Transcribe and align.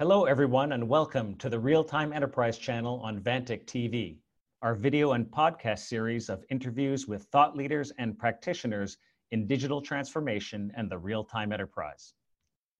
Hello, 0.00 0.24
everyone, 0.24 0.72
and 0.72 0.88
welcome 0.88 1.34
to 1.34 1.50
the 1.50 1.58
Real 1.58 1.84
Time 1.84 2.14
Enterprise 2.14 2.56
channel 2.56 3.00
on 3.04 3.20
Vantiq 3.20 3.66
TV, 3.66 4.16
our 4.62 4.74
video 4.74 5.12
and 5.12 5.26
podcast 5.26 5.80
series 5.80 6.30
of 6.30 6.42
interviews 6.48 7.06
with 7.06 7.24
thought 7.24 7.54
leaders 7.54 7.92
and 7.98 8.18
practitioners 8.18 8.96
in 9.30 9.46
digital 9.46 9.82
transformation 9.82 10.72
and 10.74 10.90
the 10.90 10.96
real 10.96 11.22
time 11.22 11.52
enterprise. 11.52 12.14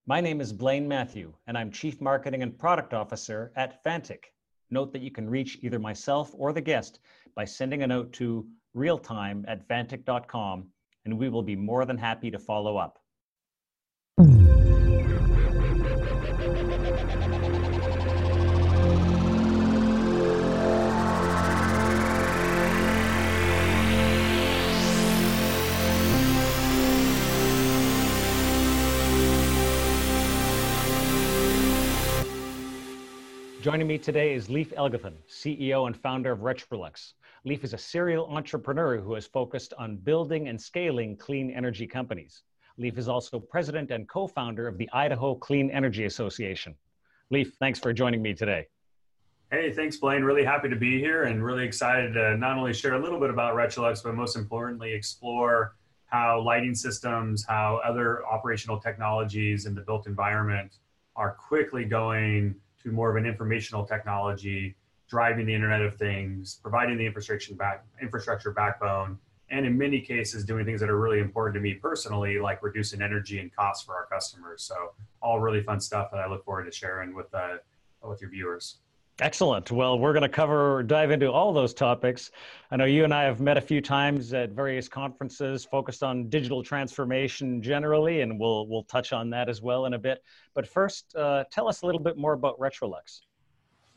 My 0.06 0.22
name 0.22 0.40
is 0.40 0.50
Blaine 0.50 0.88
Mathieu, 0.88 1.34
and 1.46 1.58
I'm 1.58 1.70
Chief 1.70 2.00
Marketing 2.00 2.42
and 2.42 2.58
Product 2.58 2.94
Officer 2.94 3.52
at 3.54 3.84
Vantiq. 3.84 4.24
Note 4.70 4.90
that 4.94 5.02
you 5.02 5.10
can 5.10 5.28
reach 5.28 5.58
either 5.60 5.78
myself 5.78 6.30
or 6.32 6.54
the 6.54 6.62
guest 6.62 7.00
by 7.36 7.44
sending 7.44 7.82
a 7.82 7.86
note 7.86 8.14
to 8.14 8.48
realtime 8.74 9.44
at 9.46 9.68
vantiq.com, 9.68 10.68
and 11.04 11.18
we 11.18 11.28
will 11.28 11.42
be 11.42 11.54
more 11.54 11.84
than 11.84 11.98
happy 11.98 12.30
to 12.30 12.38
follow 12.38 12.78
up. 12.78 12.98
Joining 33.60 33.86
me 33.86 33.98
today 33.98 34.32
is 34.32 34.48
Leif 34.48 34.70
Elgethun, 34.70 35.12
CEO 35.28 35.86
and 35.86 35.94
founder 35.94 36.32
of 36.32 36.38
Retrolux. 36.38 37.12
Leif 37.44 37.62
is 37.62 37.74
a 37.74 37.78
serial 37.78 38.26
entrepreneur 38.34 38.96
who 38.96 39.12
has 39.12 39.26
focused 39.26 39.74
on 39.76 39.96
building 39.96 40.48
and 40.48 40.58
scaling 40.58 41.14
clean 41.14 41.50
energy 41.50 41.86
companies. 41.86 42.44
Leif 42.78 42.96
is 42.96 43.06
also 43.06 43.38
president 43.38 43.90
and 43.90 44.08
co 44.08 44.26
founder 44.26 44.66
of 44.66 44.78
the 44.78 44.88
Idaho 44.94 45.34
Clean 45.34 45.70
Energy 45.70 46.06
Association. 46.06 46.74
Leif, 47.28 47.52
thanks 47.60 47.78
for 47.78 47.92
joining 47.92 48.22
me 48.22 48.32
today. 48.32 48.66
Hey, 49.50 49.70
thanks, 49.70 49.98
Blaine. 49.98 50.22
Really 50.22 50.44
happy 50.44 50.70
to 50.70 50.76
be 50.76 50.98
here 50.98 51.24
and 51.24 51.44
really 51.44 51.66
excited 51.66 52.14
to 52.14 52.38
not 52.38 52.56
only 52.56 52.72
share 52.72 52.94
a 52.94 52.98
little 52.98 53.20
bit 53.20 53.28
about 53.28 53.54
Retrolux, 53.54 54.02
but 54.02 54.14
most 54.14 54.36
importantly, 54.36 54.94
explore 54.94 55.76
how 56.06 56.40
lighting 56.40 56.74
systems, 56.74 57.44
how 57.46 57.78
other 57.84 58.26
operational 58.26 58.80
technologies 58.80 59.66
in 59.66 59.74
the 59.74 59.82
built 59.82 60.06
environment 60.06 60.78
are 61.14 61.32
quickly 61.32 61.84
going 61.84 62.54
to 62.82 62.90
more 62.90 63.10
of 63.10 63.16
an 63.16 63.26
informational 63.26 63.84
technology, 63.84 64.74
driving 65.08 65.46
the 65.46 65.54
Internet 65.54 65.82
of 65.82 65.96
Things, 65.96 66.58
providing 66.62 66.96
the 66.96 67.06
infrastructure 67.06 67.54
back 67.54 67.84
infrastructure 68.00 68.52
backbone, 68.52 69.18
and 69.50 69.66
in 69.66 69.76
many 69.76 70.00
cases 70.00 70.44
doing 70.44 70.64
things 70.64 70.80
that 70.80 70.88
are 70.88 70.98
really 70.98 71.18
important 71.18 71.54
to 71.54 71.60
me 71.60 71.74
personally, 71.74 72.38
like 72.38 72.62
reducing 72.62 73.02
energy 73.02 73.38
and 73.40 73.54
costs 73.54 73.84
for 73.84 73.94
our 73.94 74.06
customers. 74.06 74.62
So 74.62 74.92
all 75.20 75.40
really 75.40 75.62
fun 75.62 75.80
stuff 75.80 76.10
that 76.12 76.20
I 76.20 76.28
look 76.28 76.44
forward 76.44 76.64
to 76.64 76.72
sharing 76.72 77.14
with 77.14 77.32
uh, 77.34 77.56
with 78.02 78.20
your 78.20 78.30
viewers. 78.30 78.78
Excellent. 79.20 79.70
Well, 79.70 79.98
we're 79.98 80.14
going 80.14 80.22
to 80.22 80.30
cover, 80.30 80.82
dive 80.82 81.10
into 81.10 81.30
all 81.30 81.52
those 81.52 81.74
topics. 81.74 82.30
I 82.70 82.76
know 82.76 82.86
you 82.86 83.04
and 83.04 83.12
I 83.12 83.24
have 83.24 83.38
met 83.38 83.58
a 83.58 83.60
few 83.60 83.82
times 83.82 84.32
at 84.32 84.50
various 84.50 84.88
conferences 84.88 85.62
focused 85.62 86.02
on 86.02 86.30
digital 86.30 86.62
transformation 86.62 87.60
generally, 87.60 88.22
and 88.22 88.40
we'll 88.40 88.66
we'll 88.66 88.84
touch 88.84 89.12
on 89.12 89.28
that 89.30 89.50
as 89.50 89.60
well 89.60 89.84
in 89.84 89.92
a 89.92 89.98
bit. 89.98 90.22
But 90.54 90.66
first, 90.66 91.14
uh, 91.16 91.44
tell 91.52 91.68
us 91.68 91.82
a 91.82 91.86
little 91.86 92.00
bit 92.00 92.16
more 92.16 92.32
about 92.32 92.58
Retrolux. 92.58 93.20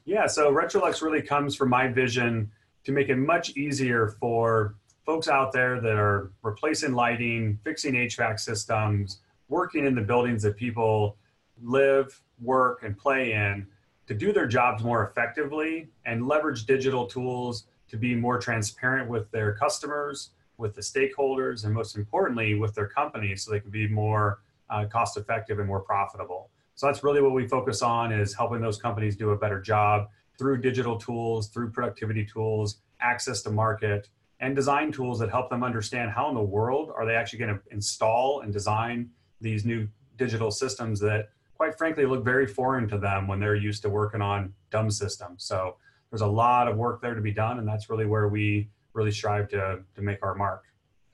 Yeah, 0.04 0.28
so 0.28 0.52
Retrolux 0.52 1.02
really 1.02 1.22
comes 1.22 1.56
from 1.56 1.70
my 1.70 1.88
vision 1.88 2.52
to 2.84 2.92
make 2.92 3.08
it 3.08 3.16
much 3.16 3.56
easier 3.56 4.18
for 4.20 4.76
folks 5.06 5.30
out 5.30 5.54
there 5.54 5.80
that 5.80 5.96
are 5.96 6.34
replacing 6.42 6.92
lighting, 6.92 7.58
fixing 7.64 7.94
HVAC 7.94 8.42
systems, 8.42 9.22
working 9.48 9.86
in 9.86 9.96
the 9.96 10.02
buildings 10.02 10.44
that 10.44 10.58
people 10.58 11.16
live, 11.62 12.22
work, 12.42 12.84
and 12.84 12.98
play 12.98 13.32
in 13.32 13.66
to 14.08 14.14
do 14.14 14.34
their 14.34 14.48
jobs 14.48 14.84
more 14.84 15.08
effectively 15.08 15.90
and 16.06 16.28
leverage 16.28 16.66
digital 16.66 17.06
tools 17.06 17.66
to 17.90 17.98
be 17.98 18.16
more 18.16 18.40
transparent 18.40 19.10
with 19.10 19.30
their 19.32 19.54
customers, 19.54 20.32
with 20.58 20.76
the 20.76 20.82
stakeholders, 20.82 21.66
and 21.66 21.74
most 21.74 21.96
importantly, 21.96 22.56
with 22.56 22.74
their 22.76 22.88
companies 22.88 23.44
so 23.44 23.52
they 23.52 23.60
can 23.60 23.70
be 23.70 23.88
more 23.88 24.40
uh, 24.70 24.86
cost 24.86 25.18
effective 25.18 25.60
and 25.60 25.68
more 25.68 25.80
profitable. 25.82 26.50
So 26.76 26.88
that's 26.88 27.04
really 27.04 27.22
what 27.22 27.34
we 27.34 27.48
focus 27.48 27.82
on 27.82 28.12
is 28.12 28.34
helping 28.34 28.62
those 28.62 28.78
companies 28.78 29.16
do 29.16 29.30
a 29.30 29.38
better 29.38 29.62
job 29.62 30.10
through 30.38 30.62
digital 30.62 30.98
tools, 30.98 31.48
through 31.48 31.70
productivity 31.72 32.26
tools, 32.26 32.78
access 33.00 33.42
to 33.44 33.52
market, 33.52 34.10
and 34.40 34.56
design 34.56 34.92
tools 34.92 35.20
that 35.20 35.30
help 35.30 35.50
them 35.50 35.64
understand 35.64 36.12
how 36.12 36.28
in 36.30 36.36
the 36.36 36.42
world 36.42 36.92
are 36.96 37.06
they 37.06 37.16
actually 37.16 37.40
going 37.40 37.54
to 37.54 37.62
install 37.72 38.42
and 38.42 38.52
design 38.52 39.10
these 39.40 39.66
new 39.66 39.88
digital 40.18 40.52
systems 40.52 41.00
that 41.00 41.30
quite 41.64 41.78
frankly 41.78 42.06
look 42.06 42.26
very 42.26 42.46
foreign 42.46 42.90
to 42.90 42.98
them 42.98 43.26
when 43.26 43.40
they're 43.40 43.56
used 43.56 43.82
to 43.82 43.90
working 43.90 44.22
on 44.22 44.54
dumb 44.70 44.92
systems. 44.92 45.46
So 45.46 45.78
there's 46.12 46.20
a 46.20 46.28
lot 46.28 46.68
of 46.68 46.76
work 46.76 47.02
there 47.02 47.16
to 47.16 47.22
be 47.22 47.32
done, 47.32 47.58
and 47.58 47.66
that's 47.66 47.90
really 47.90 48.06
where 48.06 48.28
we 48.28 48.70
really 48.92 49.12
strive 49.12 49.48
to 49.50 49.80
to 49.96 50.02
make 50.02 50.22
our 50.24 50.36
mark. 50.36 50.66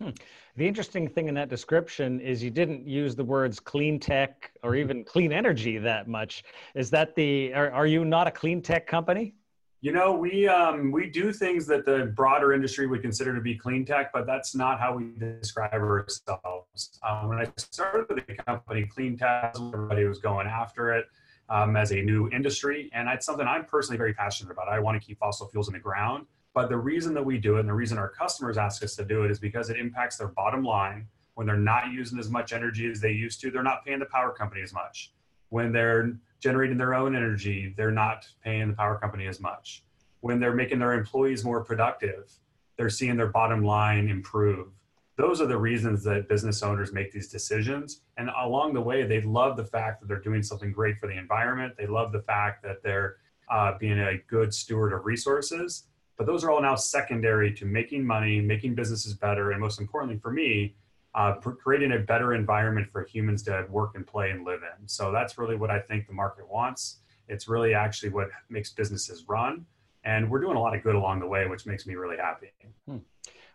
Hmm. 0.02 0.10
The 0.56 0.68
interesting 0.68 1.08
thing 1.08 1.28
in 1.28 1.36
that 1.36 1.50
description 1.50 2.20
is 2.20 2.42
you 2.42 2.50
didn't 2.50 2.88
use 2.88 3.16
the 3.16 3.24
words 3.24 3.60
clean 3.60 4.00
tech 4.00 4.52
or 4.64 4.76
even 4.76 5.04
clean 5.04 5.32
energy 5.32 5.78
that 5.78 6.08
much. 6.08 6.44
Is 6.74 6.90
that 6.90 7.14
the 7.14 7.54
are, 7.54 7.70
are 7.70 7.86
you 7.86 8.04
not 8.04 8.26
a 8.26 8.32
clean 8.32 8.60
tech 8.60 8.88
company? 8.88 9.36
You 9.82 9.94
know, 9.94 10.12
we 10.12 10.46
um, 10.46 10.92
we 10.92 11.10
do 11.10 11.32
things 11.32 11.66
that 11.68 11.86
the 11.86 12.12
broader 12.14 12.52
industry 12.52 12.86
would 12.86 13.02
consider 13.02 13.34
to 13.34 13.40
be 13.40 13.56
clean 13.56 13.86
tech, 13.86 14.12
but 14.12 14.26
that's 14.26 14.54
not 14.54 14.78
how 14.78 14.98
we 14.98 15.12
describe 15.18 15.74
ourselves. 15.74 17.00
Um, 17.02 17.30
when 17.30 17.38
I 17.40 17.48
started 17.56 18.08
the 18.10 18.36
company, 18.44 18.86
clean 18.88 19.18
tech, 19.18 19.56
everybody 19.58 20.04
was 20.04 20.20
going 20.20 20.48
after 20.48 20.94
it 20.94 21.06
um, 21.48 21.78
as 21.78 21.92
a 21.92 22.02
new 22.02 22.30
industry, 22.30 22.90
and 22.92 23.08
it's 23.08 23.26
something 23.26 23.48
I'm 23.48 23.64
personally 23.64 23.98
very 23.98 24.14
passionate 24.14 24.52
about. 24.52 24.68
I 24.68 24.80
want 24.80 25.02
to 25.02 25.06
keep 25.06 25.18
fossil 25.18 25.48
fuels 25.48 25.70
in 25.70 25.74
the 25.74 25.80
ground, 25.80 26.26
but 26.54 26.68
the 26.68 26.78
reason 26.78 27.14
that 27.14 27.24
we 27.24 27.38
do 27.38 27.56
it, 27.56 27.62
and 27.62 27.70
the 27.70 27.74
reason 27.74 27.98
our 27.98 28.10
customers 28.10 28.58
ask 28.58 28.84
us 28.84 28.98
to 28.98 29.06
do 29.06 29.24
it, 29.24 29.32
is 29.32 29.40
because 29.40 29.70
it 29.70 29.78
impacts 29.78 30.18
their 30.18 30.28
bottom 30.28 30.62
line. 30.62 31.08
When 31.36 31.48
they're 31.48 31.56
not 31.56 31.94
using 31.94 32.20
as 32.20 32.30
much 32.30 32.52
energy 32.52 32.92
as 32.92 33.00
they 33.00 33.12
used 33.12 33.40
to, 33.42 33.50
they're 33.50 33.64
not 33.64 33.86
paying 33.86 34.00
the 34.00 34.08
power 34.08 34.34
company 34.34 34.62
as 34.62 34.74
much. 34.74 35.14
When 35.48 35.72
they're 35.72 36.18
generating 36.40 36.78
their 36.78 36.94
own 36.94 37.16
energy, 37.16 37.74
they're 37.76 37.92
not 37.92 38.28
paying 38.44 38.70
the 38.70 38.74
power 38.74 38.98
company 38.98 39.28
as 39.28 39.40
much. 39.40 39.84
When 40.22 40.40
they're 40.40 40.56
making 40.56 40.80
their 40.80 40.94
employees 40.94 41.44
more 41.44 41.64
productive, 41.64 42.32
they're 42.78 42.90
seeing 42.90 43.18
their 43.18 43.28
bottom 43.28 43.64
line 43.64 44.10
improve. 44.10 44.70
Those 45.18 45.42
are 45.42 45.48
the 45.48 45.58
reasons 45.58 46.04
that 46.06 46.30
business 46.30 46.64
owners 46.64 46.94
make 46.94 47.12
these 47.12 47.28
decisions. 47.28 48.04
And 48.16 48.30
along 48.42 48.74
the 48.74 48.82
way, 48.82 49.04
they 49.04 49.22
love 49.22 49.58
the 49.58 49.66
fact 49.66 50.00
that 50.00 50.08
they're 50.08 50.22
doing 50.22 50.42
something 50.42 50.72
great 50.72 50.98
for 50.98 51.08
the 51.08 51.18
environment. 51.18 51.74
They 51.78 51.88
love 51.88 52.14
the 52.14 52.22
fact 52.22 52.64
that 52.64 52.82
they're 52.84 53.18
uh, 53.52 53.78
being 53.78 54.00
a 54.00 54.18
good 54.28 54.54
steward 54.54 54.94
of 54.94 55.06
resources. 55.06 55.88
But 56.18 56.26
those 56.26 56.44
are 56.44 56.52
all 56.52 56.62
now 56.62 56.76
secondary 56.76 57.54
to 57.56 57.66
making 57.66 58.06
money, 58.06 58.40
making 58.40 58.76
businesses 58.76 59.14
better, 59.14 59.52
and 59.52 59.60
most 59.60 59.80
importantly 59.82 60.20
for 60.20 60.32
me, 60.32 60.76
uh, 61.16 61.34
creating 61.34 61.94
a 61.94 62.00
better 62.00 62.34
environment 62.34 62.88
for 62.92 63.04
humans 63.04 63.44
to 63.44 63.66
work 63.70 63.92
and 63.96 64.06
play 64.06 64.32
and 64.32 64.46
live 64.46 64.62
in. 64.62 64.88
So 64.88 65.12
that's 65.12 65.38
really 65.38 65.56
what 65.56 65.72
I 65.72 65.80
think 65.80 66.08
the 66.08 66.14
market 66.14 66.48
wants. 66.48 66.98
It's 67.28 67.48
really 67.48 67.74
actually 67.74 68.10
what 68.10 68.30
makes 68.50 68.72
businesses 68.72 69.26
run. 69.28 69.66
And 70.04 70.30
we're 70.30 70.40
doing 70.40 70.56
a 70.56 70.60
lot 70.60 70.76
of 70.76 70.84
good 70.84 70.96
along 70.96 71.20
the 71.20 71.28
way, 71.28 71.48
which 71.48 71.66
makes 71.66 71.86
me 71.86 71.96
really 71.96 72.18
happy. 72.18 72.52
Hmm. 72.88 72.98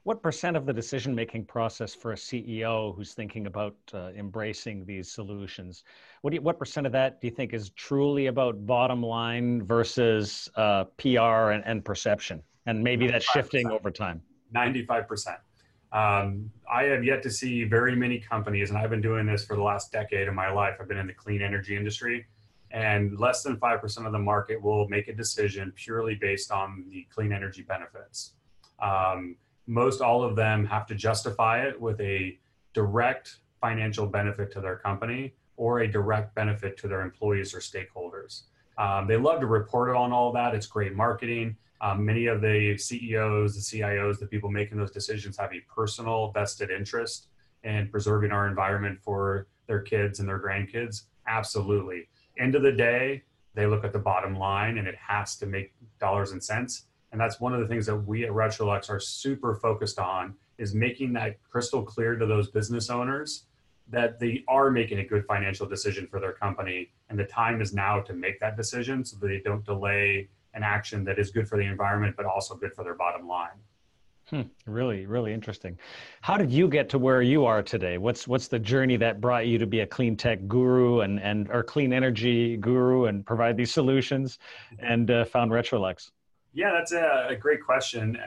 What 0.02 0.22
percent 0.22 0.54
of 0.54 0.66
the 0.66 0.72
decision 0.72 1.14
making 1.14 1.46
process 1.46 1.94
for 1.94 2.12
a 2.12 2.14
CEO 2.14 2.94
who's 2.94 3.14
thinking 3.14 3.46
about 3.46 3.74
uh, 3.94 4.10
embracing 4.14 4.84
these 4.84 5.10
solutions? 5.10 5.84
What, 6.20 6.34
you, 6.34 6.42
what 6.42 6.58
percent 6.58 6.86
of 6.86 6.92
that 6.92 7.22
do 7.22 7.26
you 7.26 7.30
think 7.30 7.54
is 7.54 7.70
truly 7.70 8.26
about 8.26 8.66
bottom 8.66 9.02
line 9.02 9.64
versus 9.64 10.50
uh, 10.56 10.84
PR 10.98 11.52
and, 11.52 11.64
and 11.64 11.82
perception? 11.82 12.42
And 12.66 12.84
maybe 12.84 13.06
that's 13.06 13.24
shifting 13.24 13.70
over 13.70 13.90
time. 13.90 14.20
95%. 14.54 15.36
Um, 15.94 16.50
I 16.70 16.84
have 16.84 17.04
yet 17.04 17.22
to 17.22 17.30
see 17.30 17.62
very 17.62 17.94
many 17.94 18.18
companies, 18.18 18.70
and 18.70 18.78
I've 18.78 18.90
been 18.90 19.00
doing 19.00 19.26
this 19.26 19.44
for 19.44 19.54
the 19.54 19.62
last 19.62 19.92
decade 19.92 20.26
of 20.26 20.34
my 20.34 20.50
life. 20.50 20.74
I've 20.80 20.88
been 20.88 20.98
in 20.98 21.06
the 21.06 21.14
clean 21.14 21.40
energy 21.40 21.76
industry, 21.76 22.26
and 22.72 23.18
less 23.18 23.44
than 23.44 23.56
5% 23.56 24.04
of 24.04 24.10
the 24.10 24.18
market 24.18 24.60
will 24.60 24.88
make 24.88 25.06
a 25.06 25.14
decision 25.14 25.72
purely 25.76 26.16
based 26.16 26.50
on 26.50 26.84
the 26.90 27.06
clean 27.14 27.32
energy 27.32 27.62
benefits. 27.62 28.32
Um, 28.82 29.36
most 29.68 30.00
all 30.00 30.24
of 30.24 30.34
them 30.34 30.66
have 30.66 30.84
to 30.88 30.96
justify 30.96 31.64
it 31.64 31.80
with 31.80 32.00
a 32.00 32.36
direct 32.74 33.36
financial 33.60 34.06
benefit 34.06 34.50
to 34.52 34.60
their 34.60 34.76
company 34.76 35.32
or 35.56 35.80
a 35.80 35.88
direct 35.88 36.34
benefit 36.34 36.76
to 36.78 36.88
their 36.88 37.02
employees 37.02 37.54
or 37.54 37.58
stakeholders. 37.58 38.42
Um, 38.76 39.06
they 39.06 39.16
love 39.16 39.38
to 39.40 39.46
report 39.46 39.94
on 39.94 40.12
all 40.12 40.32
that. 40.32 40.56
It's 40.56 40.66
great 40.66 40.96
marketing. 40.96 41.56
Um, 41.84 42.02
many 42.02 42.28
of 42.28 42.40
the 42.40 42.78
CEOs, 42.78 43.54
the 43.54 43.78
CIOs, 43.78 44.18
the 44.18 44.26
people 44.26 44.50
making 44.50 44.78
those 44.78 44.90
decisions 44.90 45.36
have 45.36 45.52
a 45.52 45.60
personal 45.68 46.30
vested 46.32 46.70
interest 46.70 47.28
in 47.62 47.88
preserving 47.88 48.32
our 48.32 48.48
environment 48.48 48.98
for 49.02 49.48
their 49.66 49.80
kids 49.80 50.18
and 50.18 50.26
their 50.26 50.38
grandkids. 50.40 51.02
Absolutely. 51.26 52.08
End 52.38 52.54
of 52.54 52.62
the 52.62 52.72
day, 52.72 53.22
they 53.52 53.66
look 53.66 53.84
at 53.84 53.92
the 53.92 53.98
bottom 53.98 54.34
line 54.34 54.78
and 54.78 54.88
it 54.88 54.94
has 54.96 55.36
to 55.36 55.46
make 55.46 55.74
dollars 56.00 56.32
and 56.32 56.42
cents. 56.42 56.86
And 57.12 57.20
that's 57.20 57.38
one 57.38 57.52
of 57.52 57.60
the 57.60 57.68
things 57.68 57.84
that 57.84 57.96
we 57.96 58.24
at 58.24 58.30
Retrolux 58.30 58.88
are 58.88 58.98
super 58.98 59.54
focused 59.56 59.98
on 59.98 60.34
is 60.56 60.74
making 60.74 61.12
that 61.12 61.36
crystal 61.50 61.82
clear 61.82 62.16
to 62.16 62.24
those 62.24 62.50
business 62.50 62.88
owners 62.88 63.44
that 63.90 64.18
they 64.18 64.42
are 64.48 64.70
making 64.70 65.00
a 65.00 65.04
good 65.04 65.26
financial 65.26 65.66
decision 65.66 66.06
for 66.06 66.18
their 66.18 66.32
company 66.32 66.88
and 67.10 67.18
the 67.18 67.24
time 67.24 67.60
is 67.60 67.74
now 67.74 68.00
to 68.00 68.14
make 68.14 68.40
that 68.40 68.56
decision 68.56 69.04
so 69.04 69.18
that 69.18 69.26
they 69.26 69.40
don't 69.44 69.66
delay 69.66 70.30
an 70.54 70.62
action 70.62 71.04
that 71.04 71.18
is 71.18 71.30
good 71.30 71.48
for 71.48 71.58
the 71.58 71.64
environment 71.64 72.14
but 72.16 72.26
also 72.26 72.54
good 72.54 72.72
for 72.72 72.84
their 72.84 72.94
bottom 72.94 73.26
line 73.26 73.58
Hmm, 74.30 74.42
really, 74.64 75.04
really 75.04 75.34
interesting. 75.34 75.78
How 76.22 76.38
did 76.38 76.50
you 76.50 76.66
get 76.66 76.88
to 76.90 76.98
where 76.98 77.20
you 77.20 77.44
are 77.44 77.62
today? 77.62 77.98
What's 77.98 78.26
what's 78.26 78.48
the 78.48 78.58
journey 78.58 78.96
that 78.96 79.20
brought 79.20 79.46
you 79.46 79.58
to 79.58 79.66
be 79.66 79.80
a 79.80 79.86
clean 79.86 80.16
tech 80.16 80.48
guru 80.48 81.00
and 81.00 81.20
and 81.20 81.50
or 81.50 81.62
clean 81.62 81.92
energy 81.92 82.56
guru 82.56 83.04
and 83.04 83.24
provide 83.26 83.56
these 83.56 83.70
solutions, 83.70 84.38
and 84.78 85.10
uh, 85.10 85.26
found 85.26 85.50
Retrolux? 85.50 86.10
Yeah, 86.54 86.72
that's 86.72 86.92
a, 86.92 87.26
a 87.30 87.36
great 87.36 87.62
question. 87.62 88.18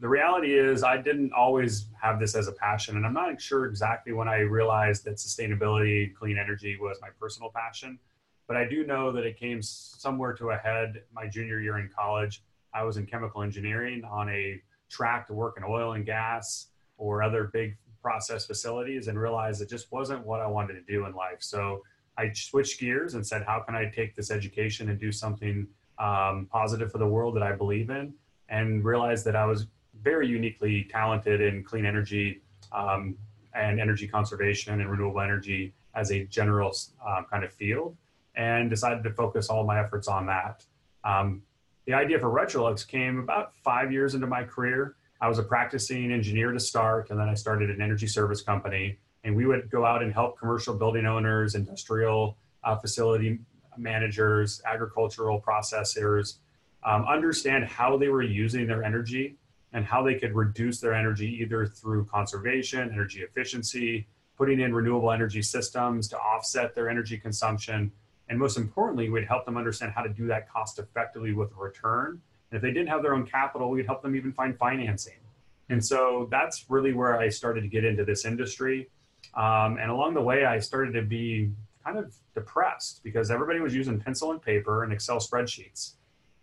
The 0.00 0.08
reality 0.08 0.58
is, 0.58 0.82
I 0.82 0.96
didn't 0.96 1.32
always 1.32 1.86
have 2.02 2.18
this 2.18 2.34
as 2.34 2.48
a 2.48 2.52
passion, 2.52 2.96
and 2.96 3.06
I'm 3.06 3.14
not 3.14 3.40
sure 3.40 3.66
exactly 3.66 4.12
when 4.12 4.28
I 4.28 4.40
realized 4.40 5.04
that 5.04 5.14
sustainability, 5.16 6.12
clean 6.14 6.38
energy 6.38 6.76
was 6.76 6.98
my 7.00 7.08
personal 7.20 7.50
passion. 7.54 7.98
But 8.46 8.56
I 8.56 8.66
do 8.66 8.86
know 8.86 9.10
that 9.12 9.24
it 9.24 9.38
came 9.38 9.60
somewhere 9.62 10.32
to 10.34 10.50
a 10.50 10.56
head 10.56 11.02
my 11.12 11.26
junior 11.26 11.60
year 11.60 11.78
in 11.78 11.88
college. 11.88 12.42
I 12.72 12.84
was 12.84 12.96
in 12.96 13.06
chemical 13.06 13.42
engineering 13.42 14.04
on 14.04 14.28
a 14.28 14.60
track 14.88 15.26
to 15.26 15.32
work 15.32 15.56
in 15.56 15.64
oil 15.64 15.94
and 15.94 16.06
gas 16.06 16.68
or 16.96 17.22
other 17.22 17.50
big 17.52 17.76
process 18.00 18.46
facilities 18.46 19.08
and 19.08 19.18
realized 19.18 19.60
it 19.60 19.68
just 19.68 19.90
wasn't 19.90 20.24
what 20.24 20.40
I 20.40 20.46
wanted 20.46 20.74
to 20.74 20.82
do 20.82 21.06
in 21.06 21.14
life. 21.14 21.38
So 21.40 21.82
I 22.16 22.32
switched 22.32 22.78
gears 22.78 23.14
and 23.14 23.26
said, 23.26 23.42
how 23.44 23.60
can 23.60 23.74
I 23.74 23.90
take 23.90 24.14
this 24.14 24.30
education 24.30 24.88
and 24.90 24.98
do 24.98 25.10
something 25.10 25.66
um, 25.98 26.46
positive 26.50 26.92
for 26.92 26.98
the 26.98 27.06
world 27.06 27.34
that 27.36 27.42
I 27.42 27.52
believe 27.52 27.90
in? 27.90 28.14
And 28.48 28.84
realized 28.84 29.24
that 29.24 29.34
I 29.34 29.44
was 29.44 29.66
very 30.02 30.28
uniquely 30.28 30.84
talented 30.84 31.40
in 31.40 31.64
clean 31.64 31.84
energy 31.84 32.42
um, 32.70 33.16
and 33.54 33.80
energy 33.80 34.06
conservation 34.06 34.80
and 34.80 34.88
renewable 34.88 35.20
energy 35.20 35.74
as 35.94 36.12
a 36.12 36.24
general 36.26 36.72
uh, 37.04 37.22
kind 37.28 37.42
of 37.42 37.52
field 37.52 37.96
and 38.36 38.70
decided 38.70 39.02
to 39.04 39.10
focus 39.10 39.48
all 39.48 39.64
my 39.64 39.80
efforts 39.80 40.08
on 40.08 40.26
that. 40.26 40.64
Um, 41.04 41.42
the 41.86 41.94
idea 41.94 42.18
for 42.18 42.28
Retrolux 42.28 42.86
came 42.86 43.18
about 43.20 43.54
five 43.56 43.92
years 43.92 44.14
into 44.14 44.26
my 44.26 44.44
career. 44.44 44.96
I 45.20 45.28
was 45.28 45.38
a 45.38 45.42
practicing 45.42 46.12
engineer 46.12 46.52
to 46.52 46.60
start, 46.60 47.10
and 47.10 47.18
then 47.18 47.28
I 47.28 47.34
started 47.34 47.70
an 47.70 47.80
energy 47.80 48.06
service 48.06 48.42
company. 48.42 48.98
And 49.24 49.34
we 49.34 49.46
would 49.46 49.70
go 49.70 49.84
out 49.84 50.02
and 50.02 50.12
help 50.12 50.38
commercial 50.38 50.74
building 50.74 51.06
owners, 51.06 51.54
industrial 51.54 52.36
uh, 52.62 52.76
facility 52.76 53.38
managers, 53.76 54.60
agricultural 54.64 55.40
processors 55.40 56.38
um, 56.86 57.04
understand 57.04 57.64
how 57.64 57.98
they 57.98 58.08
were 58.08 58.22
using 58.22 58.66
their 58.66 58.82
energy 58.84 59.36
and 59.72 59.84
how 59.84 60.02
they 60.02 60.14
could 60.14 60.34
reduce 60.34 60.80
their 60.80 60.94
energy 60.94 61.38
either 61.42 61.66
through 61.66 62.04
conservation, 62.06 62.90
energy 62.92 63.20
efficiency, 63.20 64.06
putting 64.38 64.60
in 64.60 64.72
renewable 64.72 65.10
energy 65.10 65.42
systems 65.42 66.08
to 66.08 66.16
offset 66.18 66.74
their 66.74 66.88
energy 66.88 67.18
consumption, 67.18 67.90
and 68.28 68.38
most 68.38 68.56
importantly, 68.56 69.08
we'd 69.08 69.26
help 69.26 69.44
them 69.44 69.56
understand 69.56 69.92
how 69.92 70.02
to 70.02 70.08
do 70.08 70.26
that 70.26 70.50
cost 70.50 70.78
effectively 70.78 71.32
with 71.32 71.52
a 71.52 71.54
return. 71.54 72.20
And 72.50 72.56
if 72.56 72.62
they 72.62 72.72
didn't 72.72 72.88
have 72.88 73.02
their 73.02 73.14
own 73.14 73.26
capital, 73.26 73.70
we'd 73.70 73.86
help 73.86 74.02
them 74.02 74.16
even 74.16 74.32
find 74.32 74.56
financing. 74.56 75.18
And 75.68 75.84
so 75.84 76.28
that's 76.30 76.66
really 76.68 76.92
where 76.92 77.18
I 77.18 77.28
started 77.28 77.62
to 77.62 77.68
get 77.68 77.84
into 77.84 78.04
this 78.04 78.24
industry. 78.24 78.88
Um, 79.34 79.78
and 79.78 79.90
along 79.90 80.14
the 80.14 80.22
way, 80.22 80.44
I 80.44 80.58
started 80.58 80.92
to 80.92 81.02
be 81.02 81.50
kind 81.84 81.98
of 81.98 82.14
depressed 82.34 83.00
because 83.02 83.30
everybody 83.30 83.60
was 83.60 83.74
using 83.74 83.98
pencil 84.00 84.30
and 84.30 84.40
paper 84.40 84.84
and 84.84 84.92
Excel 84.92 85.18
spreadsheets. 85.18 85.94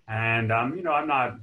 And, 0.07 0.51
um, 0.51 0.75
you 0.75 0.83
know, 0.83 0.91
I'm 0.91 1.07
not 1.07 1.38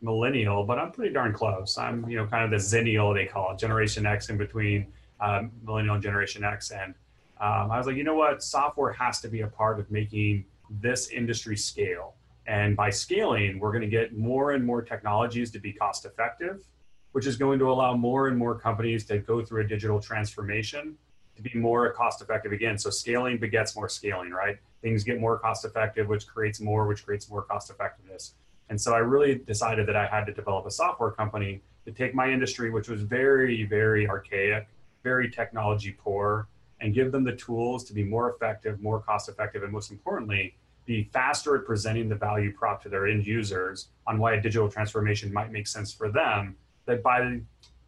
millennial, 0.00 0.64
but 0.64 0.78
I'm 0.78 0.90
pretty 0.92 1.12
darn 1.12 1.32
close. 1.32 1.78
I'm, 1.78 2.08
you 2.08 2.16
know, 2.16 2.26
kind 2.26 2.44
of 2.44 2.50
the 2.50 2.56
Xennial, 2.56 3.14
they 3.14 3.26
call 3.26 3.52
it, 3.52 3.58
Generation 3.58 4.04
X 4.04 4.28
in 4.28 4.36
between 4.36 4.86
um, 5.20 5.50
millennial 5.64 5.94
and 5.94 6.02
Generation 6.02 6.44
X. 6.44 6.70
And 6.70 6.94
um, 7.42 7.72
I 7.72 7.76
was 7.78 7.88
like, 7.88 7.96
you 7.96 8.04
know 8.04 8.14
what? 8.14 8.40
Software 8.40 8.92
has 8.92 9.20
to 9.20 9.28
be 9.28 9.40
a 9.40 9.48
part 9.48 9.80
of 9.80 9.90
making 9.90 10.44
this 10.70 11.10
industry 11.10 11.56
scale. 11.56 12.14
And 12.46 12.76
by 12.76 12.90
scaling, 12.90 13.58
we're 13.58 13.72
going 13.72 13.82
to 13.82 13.88
get 13.88 14.16
more 14.16 14.52
and 14.52 14.64
more 14.64 14.80
technologies 14.80 15.50
to 15.50 15.58
be 15.58 15.72
cost 15.72 16.04
effective, 16.04 16.62
which 17.10 17.26
is 17.26 17.36
going 17.36 17.58
to 17.58 17.70
allow 17.70 17.96
more 17.96 18.28
and 18.28 18.38
more 18.38 18.56
companies 18.56 19.04
to 19.06 19.18
go 19.18 19.44
through 19.44 19.62
a 19.62 19.66
digital 19.66 20.00
transformation 20.00 20.96
to 21.34 21.42
be 21.42 21.52
more 21.58 21.92
cost 21.92 22.22
effective 22.22 22.52
again. 22.52 22.78
So 22.78 22.90
scaling 22.90 23.38
begets 23.38 23.74
more 23.74 23.88
scaling, 23.88 24.30
right? 24.30 24.58
Things 24.80 25.02
get 25.02 25.18
more 25.18 25.36
cost 25.36 25.64
effective, 25.64 26.06
which 26.06 26.28
creates 26.28 26.60
more, 26.60 26.86
which 26.86 27.04
creates 27.04 27.28
more 27.28 27.42
cost 27.42 27.70
effectiveness. 27.70 28.34
And 28.68 28.80
so 28.80 28.94
I 28.94 28.98
really 28.98 29.34
decided 29.34 29.88
that 29.88 29.96
I 29.96 30.06
had 30.06 30.26
to 30.26 30.32
develop 30.32 30.64
a 30.66 30.70
software 30.70 31.10
company 31.10 31.60
to 31.86 31.90
take 31.90 32.14
my 32.14 32.30
industry, 32.30 32.70
which 32.70 32.88
was 32.88 33.02
very, 33.02 33.64
very 33.64 34.08
archaic, 34.08 34.68
very 35.02 35.28
technology 35.28 35.90
poor, 35.98 36.46
and 36.82 36.92
give 36.92 37.12
them 37.12 37.24
the 37.24 37.34
tools 37.34 37.84
to 37.84 37.94
be 37.94 38.02
more 38.02 38.30
effective, 38.34 38.82
more 38.82 39.00
cost 39.00 39.28
effective, 39.28 39.62
and 39.62 39.72
most 39.72 39.90
importantly, 39.90 40.56
be 40.84 41.04
faster 41.12 41.56
at 41.56 41.64
presenting 41.64 42.08
the 42.08 42.16
value 42.16 42.52
prop 42.52 42.82
to 42.82 42.88
their 42.88 43.06
end 43.06 43.24
users 43.24 43.88
on 44.06 44.18
why 44.18 44.34
a 44.34 44.40
digital 44.40 44.68
transformation 44.68 45.32
might 45.32 45.52
make 45.52 45.68
sense 45.68 45.94
for 45.94 46.10
them 46.10 46.56
that 46.86 47.02
by 47.02 47.38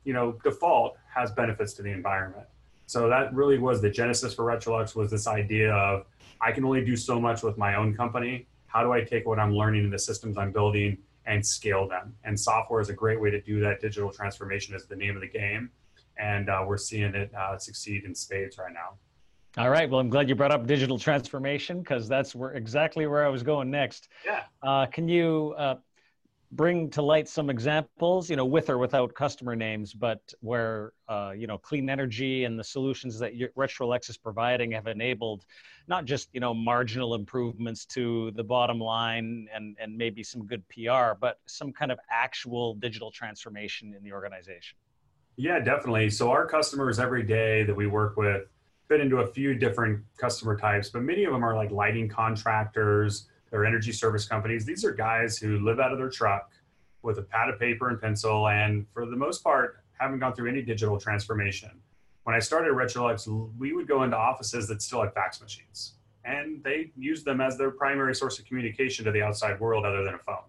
you 0.04 0.12
know 0.12 0.38
default 0.44 0.96
has 1.12 1.32
benefits 1.32 1.72
to 1.74 1.82
the 1.82 1.90
environment. 1.90 2.46
So 2.86 3.08
that 3.08 3.34
really 3.34 3.58
was 3.58 3.82
the 3.82 3.90
genesis 3.90 4.32
for 4.32 4.44
Retrolux 4.44 4.94
was 4.94 5.10
this 5.10 5.26
idea 5.26 5.74
of 5.74 6.06
I 6.40 6.52
can 6.52 6.64
only 6.64 6.84
do 6.84 6.96
so 6.96 7.20
much 7.20 7.42
with 7.42 7.58
my 7.58 7.74
own 7.74 7.96
company. 7.96 8.46
How 8.66 8.84
do 8.84 8.92
I 8.92 9.02
take 9.02 9.26
what 9.26 9.40
I'm 9.40 9.54
learning 9.54 9.84
in 9.84 9.90
the 9.90 9.98
systems 9.98 10.38
I'm 10.38 10.52
building 10.52 10.98
and 11.26 11.44
scale 11.44 11.88
them? 11.88 12.14
And 12.22 12.38
software 12.38 12.80
is 12.80 12.90
a 12.90 12.92
great 12.92 13.20
way 13.20 13.30
to 13.30 13.40
do 13.40 13.58
that. 13.60 13.80
Digital 13.80 14.12
transformation 14.12 14.74
is 14.74 14.86
the 14.86 14.96
name 14.96 15.16
of 15.16 15.22
the 15.22 15.28
game 15.28 15.70
and 16.18 16.48
uh, 16.48 16.64
we're 16.66 16.76
seeing 16.76 17.14
it 17.14 17.32
uh, 17.34 17.56
succeed 17.58 18.04
in 18.04 18.14
spades 18.14 18.58
right 18.58 18.72
now. 18.72 18.98
All 19.56 19.70
right. 19.70 19.88
Well, 19.88 20.00
I'm 20.00 20.08
glad 20.08 20.28
you 20.28 20.34
brought 20.34 20.50
up 20.50 20.66
digital 20.66 20.98
transformation 20.98 21.78
because 21.78 22.08
that's 22.08 22.34
where 22.34 22.52
exactly 22.52 23.06
where 23.06 23.24
I 23.24 23.28
was 23.28 23.44
going 23.44 23.70
next. 23.70 24.08
Yeah. 24.24 24.42
Uh, 24.62 24.86
can 24.86 25.08
you 25.08 25.54
uh, 25.56 25.76
bring 26.54 26.90
to 26.90 27.02
light 27.02 27.28
some 27.28 27.50
examples, 27.50 28.30
you 28.30 28.36
know, 28.36 28.44
with 28.44 28.70
or 28.70 28.78
without 28.78 29.14
customer 29.14 29.54
names, 29.56 29.92
but 29.92 30.20
where 30.40 30.92
uh, 31.08 31.32
you 31.36 31.46
know 31.46 31.58
clean 31.58 31.88
energy 31.88 32.44
and 32.44 32.58
the 32.58 32.64
solutions 32.64 33.18
that 33.18 33.32
Retrolux 33.56 34.08
is 34.10 34.16
providing 34.16 34.72
have 34.72 34.86
enabled 34.86 35.44
not 35.86 36.04
just 36.04 36.28
you 36.32 36.40
know 36.40 36.54
marginal 36.54 37.14
improvements 37.14 37.84
to 37.86 38.30
the 38.32 38.44
bottom 38.44 38.78
line 38.78 39.48
and 39.54 39.76
and 39.80 39.96
maybe 39.96 40.22
some 40.22 40.46
good 40.46 40.62
PR, 40.68 41.14
but 41.20 41.38
some 41.46 41.72
kind 41.72 41.92
of 41.92 41.98
actual 42.10 42.74
digital 42.74 43.10
transformation 43.10 43.94
in 43.94 44.02
the 44.02 44.12
organization. 44.12 44.76
Yeah, 45.36 45.58
definitely. 45.58 46.10
So 46.10 46.30
our 46.30 46.46
customers 46.46 46.98
every 47.00 47.24
day 47.24 47.64
that 47.64 47.74
we 47.74 47.86
work 47.86 48.16
with 48.16 48.46
fit 48.88 49.00
into 49.00 49.18
a 49.18 49.26
few 49.26 49.54
different 49.54 50.02
customer 50.16 50.56
types, 50.56 50.90
but 50.90 51.02
many 51.02 51.24
of 51.24 51.32
them 51.32 51.42
are 51.42 51.56
like 51.56 51.70
lighting 51.70 52.08
contractors, 52.08 53.28
they're 53.50 53.64
energy 53.64 53.92
service 53.92 54.26
companies. 54.26 54.64
These 54.64 54.84
are 54.84 54.92
guys 54.92 55.38
who 55.38 55.58
live 55.60 55.80
out 55.80 55.92
of 55.92 55.98
their 55.98 56.10
truck 56.10 56.50
with 57.02 57.18
a 57.18 57.22
pad 57.22 57.48
of 57.48 57.58
paper 57.58 57.88
and 57.88 58.00
pencil, 58.00 58.48
and 58.48 58.86
for 58.92 59.06
the 59.06 59.16
most 59.16 59.42
part, 59.42 59.78
haven't 59.98 60.18
gone 60.18 60.34
through 60.34 60.50
any 60.50 60.62
digital 60.62 60.98
transformation. 60.98 61.70
When 62.24 62.34
I 62.34 62.38
started 62.38 62.72
Retrolux, 62.72 63.28
we 63.58 63.72
would 63.72 63.86
go 63.86 64.02
into 64.02 64.16
offices 64.16 64.66
that 64.68 64.82
still 64.82 65.02
had 65.02 65.12
fax 65.14 65.40
machines, 65.40 65.94
and 66.24 66.62
they 66.64 66.92
used 66.96 67.24
them 67.24 67.40
as 67.40 67.58
their 67.58 67.70
primary 67.70 68.14
source 68.14 68.38
of 68.38 68.44
communication 68.44 69.04
to 69.04 69.12
the 69.12 69.22
outside 69.22 69.60
world 69.60 69.84
other 69.84 70.02
than 70.02 70.14
a 70.14 70.18
phone. 70.18 70.44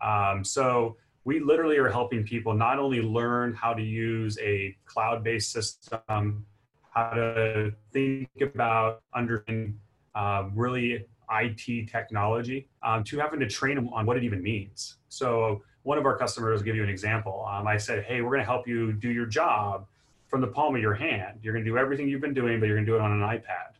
Um, 0.00 0.44
so 0.44 0.96
we 1.28 1.40
literally 1.40 1.76
are 1.76 1.90
helping 1.90 2.24
people 2.24 2.54
not 2.54 2.78
only 2.78 3.02
learn 3.02 3.52
how 3.52 3.74
to 3.74 3.82
use 3.82 4.38
a 4.38 4.74
cloud-based 4.86 5.52
system, 5.52 6.46
how 6.90 7.10
to 7.10 7.70
think 7.92 8.30
about 8.40 9.02
understanding 9.14 9.78
uh, 10.14 10.48
really 10.54 11.04
IT 11.30 11.90
technology, 11.90 12.66
um, 12.82 13.04
to 13.04 13.18
having 13.18 13.38
to 13.38 13.46
train 13.46 13.74
them 13.74 13.90
on 13.90 14.06
what 14.06 14.16
it 14.16 14.24
even 14.24 14.42
means. 14.42 14.96
So 15.10 15.60
one 15.82 15.98
of 15.98 16.06
our 16.06 16.16
customers, 16.16 16.60
will 16.60 16.64
give 16.64 16.76
you 16.76 16.82
an 16.82 16.88
example. 16.88 17.46
Um, 17.46 17.66
I 17.66 17.76
said, 17.76 18.04
hey, 18.04 18.22
we're 18.22 18.30
going 18.30 18.40
to 18.40 18.46
help 18.46 18.66
you 18.66 18.94
do 18.94 19.10
your 19.10 19.26
job 19.26 19.86
from 20.28 20.40
the 20.40 20.46
palm 20.46 20.76
of 20.76 20.80
your 20.80 20.94
hand. 20.94 21.40
You're 21.42 21.52
going 21.52 21.64
to 21.66 21.70
do 21.70 21.76
everything 21.76 22.08
you've 22.08 22.22
been 22.22 22.32
doing, 22.32 22.58
but 22.58 22.68
you're 22.68 22.76
going 22.76 22.86
to 22.86 22.90
do 22.90 22.96
it 22.96 23.02
on 23.02 23.12
an 23.12 23.20
iPad. 23.20 23.76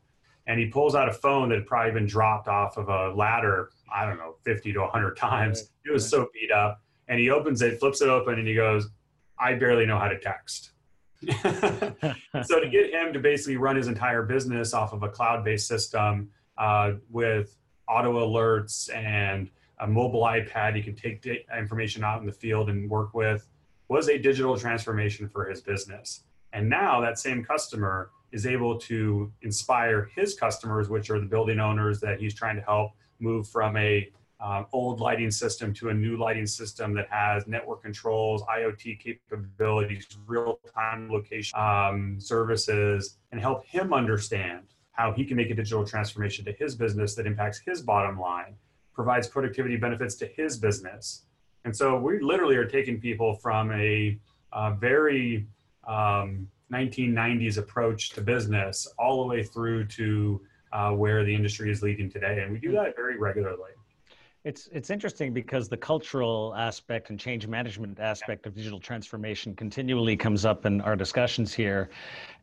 And 0.47 0.61
he 0.61 0.67
pulls 0.67 0.95
out 0.95 1.09
a 1.09 1.15
phone 1.15 1.49
that 1.49 1.55
had 1.55 1.67
probably 1.67 1.93
been 1.93 2.07
dropped 2.07 2.47
off 2.47 2.77
of 2.77 2.91
a 2.91 3.15
ladder, 3.15 3.71
I 3.91 4.05
don't 4.05 4.19
know, 4.19 4.35
50 4.45 4.75
to 4.75 4.81
100 4.81 5.17
times. 5.17 5.71
It 5.87 5.91
was 5.91 6.07
so 6.07 6.29
beat 6.35 6.53
up 6.53 6.83
and 7.09 7.19
he 7.19 7.31
opens 7.31 7.63
it, 7.63 7.79
flips 7.81 8.01
it 8.03 8.09
open, 8.09 8.39
and 8.39 8.47
he 8.47 8.55
goes, 8.55 8.89
I 9.39 9.55
barely 9.55 9.87
know 9.87 9.99
how 9.99 10.09
to 10.09 10.19
text. 10.19 10.71
so 11.23 12.61
to 12.61 12.69
get 12.71 12.93
him 12.93 13.13
to 13.13 13.19
basically 13.19 13.57
run 13.57 13.77
his 13.77 13.89
entire 13.89 14.23
business 14.23 14.73
off 14.73 14.93
of 14.93 15.03
a 15.03 15.09
cloud-based 15.09 15.67
system 15.67 16.31
uh, 16.59 16.93
with 17.11 17.57
auto 17.89 18.25
alerts 18.25 18.95
and 18.95 19.51
a 19.81 19.87
mobile 19.87 20.23
iPad 20.23 20.77
he 20.77 20.83
can 20.83 20.95
take 20.95 21.27
information 21.57 22.05
out 22.05 22.21
in 22.21 22.27
the 22.27 22.33
field 22.33 22.69
and 22.69 22.89
work 22.89 23.15
with 23.15 23.49
was 23.89 24.09
a 24.09 24.19
digital 24.19 24.57
transformation 24.57 25.29
for 25.29 25.49
his 25.49 25.61
business. 25.61 26.25
And 26.53 26.69
now 26.69 27.01
that 27.01 27.19
same 27.19 27.45
customer 27.45 28.11
is 28.33 28.47
able 28.47 28.79
to 28.79 29.33
inspire 29.43 30.11
his 30.15 30.35
customers, 30.35 30.89
which 30.89 31.11
are 31.11 31.19
the 31.19 31.27
building 31.27 31.59
owners 31.59 32.01
that 32.01 32.21
he's 32.21 32.35
trying 32.35 32.57
to 32.57 32.63
help 32.63 32.93
move 33.19 33.49
from 33.49 33.77
a 33.77 34.11
um, 34.41 34.67
old 34.73 35.01
lighting 35.01 35.31
system 35.31 35.75
to 35.75 35.89
a 35.89 35.95
new 35.95 36.17
lighting 36.17 36.47
system 36.47 36.95
that 36.95 37.09
has 37.11 37.47
network 37.47 37.83
controls, 37.83 38.43
IoT 38.43 39.01
capabilities, 39.01 40.07
real-time 40.27 41.11
location 41.11 41.59
um, 41.59 42.21
services, 42.21 43.19
and 43.33 43.41
help 43.41 43.65
him 43.67 43.93
understand 43.93 44.63
how 44.93 45.13
he 45.13 45.25
can 45.25 45.37
make 45.37 45.51
a 45.51 45.55
digital 45.55 45.85
transformation 45.85 46.45
to 46.45 46.53
his 46.53 46.75
business 46.75 47.15
that 47.15 47.27
impacts 47.27 47.59
his 47.59 47.83
bottom 47.83 48.19
line, 48.19 48.55
provides 48.95 49.27
productivity 49.27 49.77
benefits 49.77 50.15
to 50.17 50.27
his 50.27 50.57
business. 50.57 51.25
And 51.65 51.75
so 51.75 51.99
we 51.99 52.21
literally 52.21 52.57
are 52.57 52.65
taking 52.65 53.01
people 53.01 53.35
from 53.35 53.73
a, 53.73 54.19
a 54.53 54.75
very 54.75 55.47
um, 55.87 56.49
1990s 56.73 57.59
approach 57.59 58.11
to 58.11 58.21
business 58.21 58.87
all 58.99 59.23
the 59.23 59.29
way 59.29 59.43
through 59.43 59.87
to 59.87 60.41
uh, 60.73 60.91
where 60.91 61.25
the 61.25 61.35
industry 61.35 61.71
is 61.71 61.83
leading 61.83 62.11
today. 62.11 62.41
And 62.43 62.53
we 62.53 62.59
do 62.59 62.73
that 62.73 62.95
very 62.95 63.19
regularly. 63.19 63.71
It's 64.45 64.69
it's 64.71 64.91
interesting 64.91 65.35
because 65.35 65.69
the 65.69 65.77
cultural 65.77 66.55
aspect 66.57 67.11
and 67.11 67.19
change 67.19 67.49
management 67.49 67.99
aspect 67.99 68.47
of 68.47 68.55
digital 68.55 68.79
transformation 68.79 69.55
continually 69.55 70.17
comes 70.17 70.45
up 70.45 70.65
in 70.65 70.81
our 70.83 70.95
discussions 70.95 71.53
here, 71.53 71.91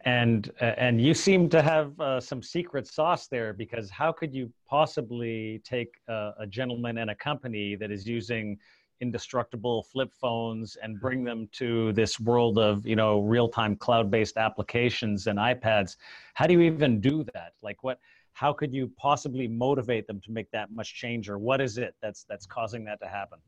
and 0.01 0.51
uh, 0.59 0.65
and 0.77 1.01
you 1.01 1.13
seem 1.13 1.47
to 1.49 1.61
have 1.61 1.97
uh, 2.01 2.19
some 2.19 2.43
secret 2.43 2.85
sauce 2.85 3.27
there 3.27 3.53
because 3.53 3.89
how 3.89 4.11
could 4.11 4.33
you 4.33 4.51
possibly 4.67 5.61
take 5.63 5.95
a, 6.09 6.31
a 6.39 6.47
gentleman 6.47 6.97
and 6.97 7.11
a 7.11 7.15
company 7.15 7.75
that 7.75 7.91
is 7.91 8.05
using 8.05 8.57
indestructible 8.99 9.83
flip 9.83 10.11
phones 10.13 10.77
and 10.81 10.99
bring 10.99 11.23
them 11.23 11.47
to 11.51 11.93
this 11.93 12.19
world 12.19 12.57
of 12.57 12.85
you 12.85 12.97
know 12.97 13.21
real-time 13.21 13.75
cloud-based 13.77 14.35
applications 14.35 15.27
and 15.27 15.39
ipads? 15.39 15.95
How 16.33 16.45
do 16.45 16.53
you 16.53 16.61
even 16.61 16.99
do 16.99 17.23
that? 17.33 17.53
Like 17.61 17.83
what 17.83 17.99
how 18.35 18.51
could 18.51 18.73
you 18.73 18.91
possibly 18.97 19.47
motivate 19.47 20.07
them 20.07 20.19
to 20.19 20.29
make 20.29 20.51
that 20.51 20.69
much 20.69 20.93
change 20.93 21.29
or 21.29 21.39
what 21.39 21.61
is 21.61 21.77
it 21.77 21.95
that's 22.01 22.25
that's 22.29 22.45
causing 22.45 22.83
that 22.83 22.99
to 23.01 23.07
happen? 23.07 23.39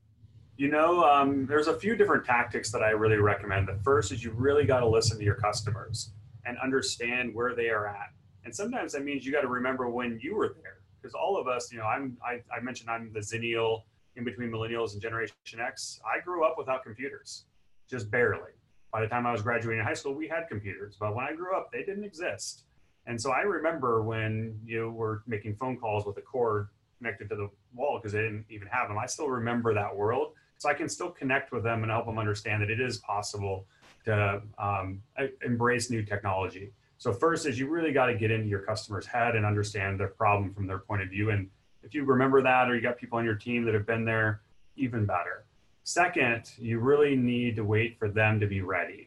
You 0.55 0.69
know 0.69 1.03
um, 1.03 1.45
there's 1.45 1.67
a 1.67 1.77
few 1.77 1.95
different 1.95 2.25
tactics 2.25 2.71
that 2.71 2.81
i 2.81 2.89
really 2.89 3.17
recommend. 3.17 3.67
The 3.67 3.77
first 3.83 4.11
is 4.13 4.23
you 4.23 4.31
really 4.31 4.65
got 4.65 4.79
to 4.79 4.87
listen 4.87 5.17
to 5.19 5.25
your 5.25 5.35
customers 5.35 6.13
and 6.45 6.57
understand 6.63 7.35
where 7.35 7.53
they 7.53 7.69
are 7.69 7.85
at. 7.85 8.13
And 8.45 8.55
sometimes 8.55 8.93
that 8.93 9.03
means 9.03 9.25
you 9.25 9.33
got 9.33 9.41
to 9.41 9.49
remember 9.49 9.89
when 9.89 10.19
you 10.23 10.35
were 10.35 10.55
there 10.63 10.77
because 11.01 11.13
all 11.13 11.37
of 11.37 11.47
us 11.47 11.69
you 11.71 11.77
know 11.79 11.85
i'm 11.85 12.17
I, 12.25 12.41
I 12.55 12.61
mentioned 12.61 12.89
i'm 12.89 13.11
the 13.11 13.19
Xennial 13.19 13.81
in 14.15 14.23
between 14.23 14.49
millennials 14.49 14.93
and 14.93 15.01
generation 15.01 15.35
x. 15.59 15.99
I 16.05 16.21
grew 16.21 16.45
up 16.45 16.55
without 16.57 16.83
computers 16.83 17.43
just 17.89 18.09
barely. 18.09 18.53
By 18.93 19.01
the 19.01 19.07
time 19.07 19.27
i 19.27 19.33
was 19.33 19.41
graduating 19.41 19.83
high 19.83 19.93
school 19.93 20.15
we 20.15 20.29
had 20.29 20.47
computers 20.47 20.95
but 20.97 21.13
when 21.13 21.25
i 21.25 21.33
grew 21.33 21.53
up 21.57 21.73
they 21.73 21.83
didn't 21.83 22.05
exist 22.05 22.63
and 23.07 23.19
so 23.19 23.31
I 23.31 23.39
remember 23.39 24.03
when 24.03 24.59
you 24.65 24.91
were 24.91 25.23
making 25.25 25.55
phone 25.55 25.77
calls 25.77 26.05
with 26.05 26.17
a 26.17 26.21
cord 26.21 26.67
connected 26.97 27.29
to 27.29 27.35
the 27.35 27.49
wall 27.73 27.99
because 27.99 28.11
they 28.11 28.21
didn't 28.21 28.45
even 28.49 28.67
have 28.67 28.89
them. 28.89 28.97
I 28.97 29.05
still 29.05 29.29
remember 29.29 29.73
that 29.73 29.95
world. 29.95 30.33
So 30.57 30.69
I 30.69 30.73
can 30.73 30.89
still 30.89 31.09
connect 31.09 31.51
with 31.51 31.63
them 31.63 31.83
and 31.83 31.91
help 31.91 32.05
them 32.05 32.17
understand 32.17 32.61
that 32.63 32.69
it 32.69 32.81
is 32.81 32.97
possible 32.97 33.65
to 34.05 34.41
um, 34.57 35.01
embrace 35.45 35.89
new 35.89 36.03
technology. 36.03 36.73
So 36.97 37.13
first 37.13 37.45
is 37.45 37.59
you 37.59 37.69
really 37.69 37.93
got 37.93 38.07
to 38.07 38.15
get 38.15 38.31
into 38.31 38.47
your 38.47 38.61
customer's 38.61 39.05
head 39.05 39.35
and 39.35 39.45
understand 39.45 39.99
their 39.99 40.07
problem 40.07 40.53
from 40.53 40.67
their 40.67 40.79
point 40.79 41.03
of 41.03 41.09
view. 41.09 41.29
And 41.29 41.47
if 41.83 41.93
you 41.93 42.03
remember 42.03 42.41
that, 42.41 42.69
or 42.69 42.75
you 42.75 42.81
got 42.81 42.97
people 42.97 43.19
on 43.19 43.25
your 43.25 43.35
team 43.35 43.63
that 43.65 43.73
have 43.75 43.85
been 43.85 44.03
there, 44.03 44.41
even 44.75 45.05
better. 45.05 45.45
Second, 45.83 46.51
you 46.57 46.79
really 46.79 47.15
need 47.15 47.55
to 47.55 47.63
wait 47.63 47.97
for 47.99 48.09
them 48.09 48.39
to 48.39 48.47
be 48.47 48.61
ready 48.61 49.06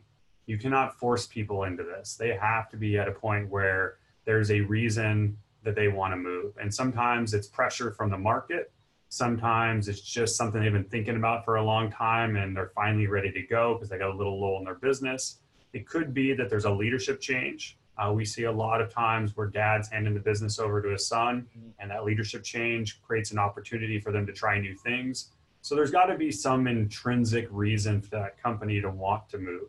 you 0.51 0.59
cannot 0.59 0.99
force 0.99 1.29
people 1.29 1.63
into 1.63 1.85
this. 1.85 2.17
They 2.17 2.31
have 2.35 2.69
to 2.71 2.77
be 2.77 2.99
at 2.99 3.07
a 3.07 3.13
point 3.13 3.49
where 3.49 3.99
there's 4.25 4.51
a 4.51 4.63
reason 4.63 5.39
that 5.63 5.77
they 5.77 5.87
want 5.87 6.13
to 6.13 6.17
move. 6.17 6.55
And 6.61 6.75
sometimes 6.75 7.35
it's 7.35 7.47
pressure 7.47 7.93
from 7.93 8.11
the 8.11 8.19
market. 8.19 8.73
Sometimes 9.11 9.87
it's 9.87 10.01
just 10.01 10.35
something 10.35 10.61
they've 10.61 10.73
been 10.73 10.83
thinking 10.83 11.15
about 11.15 11.45
for 11.45 11.55
a 11.55 11.63
long 11.63 11.89
time 11.89 12.35
and 12.35 12.57
they're 12.57 12.73
finally 12.75 13.07
ready 13.07 13.31
to 13.31 13.43
go 13.43 13.75
because 13.75 13.89
they 13.89 13.99
got 13.99 14.11
a 14.11 14.17
little 14.17 14.41
lull 14.41 14.59
in 14.59 14.65
their 14.65 14.75
business. 14.75 15.39
It 15.73 15.87
could 15.87 16.13
be 16.13 16.33
that 16.35 16.51
there's 16.51 16.65
a 16.65 16.73
leadership 16.73 17.21
change. 17.21 17.79
Uh, 17.97 18.11
we 18.13 18.25
see 18.25 18.45
a 18.45 18.53
lot 18.53 18.81
of 18.81 18.93
times 18.93 19.37
where 19.37 19.47
dad's 19.47 19.89
handing 19.89 20.15
the 20.15 20.21
business 20.21 20.59
over 20.59 20.83
to 20.83 20.89
his 20.89 21.07
son, 21.07 21.47
and 21.79 21.91
that 21.93 22.05
leadership 22.05 22.43
change 22.43 23.01
creates 23.03 23.31
an 23.31 23.39
opportunity 23.39 24.01
for 24.01 24.11
them 24.11 24.27
to 24.27 24.33
try 24.33 24.59
new 24.59 24.75
things. 24.75 25.31
So 25.61 25.77
there's 25.77 25.93
got 25.93 26.07
to 26.07 26.17
be 26.17 26.33
some 26.33 26.67
intrinsic 26.67 27.47
reason 27.53 28.01
for 28.01 28.11
that 28.11 28.43
company 28.43 28.81
to 28.81 28.91
want 28.91 29.29
to 29.29 29.39
move. 29.39 29.69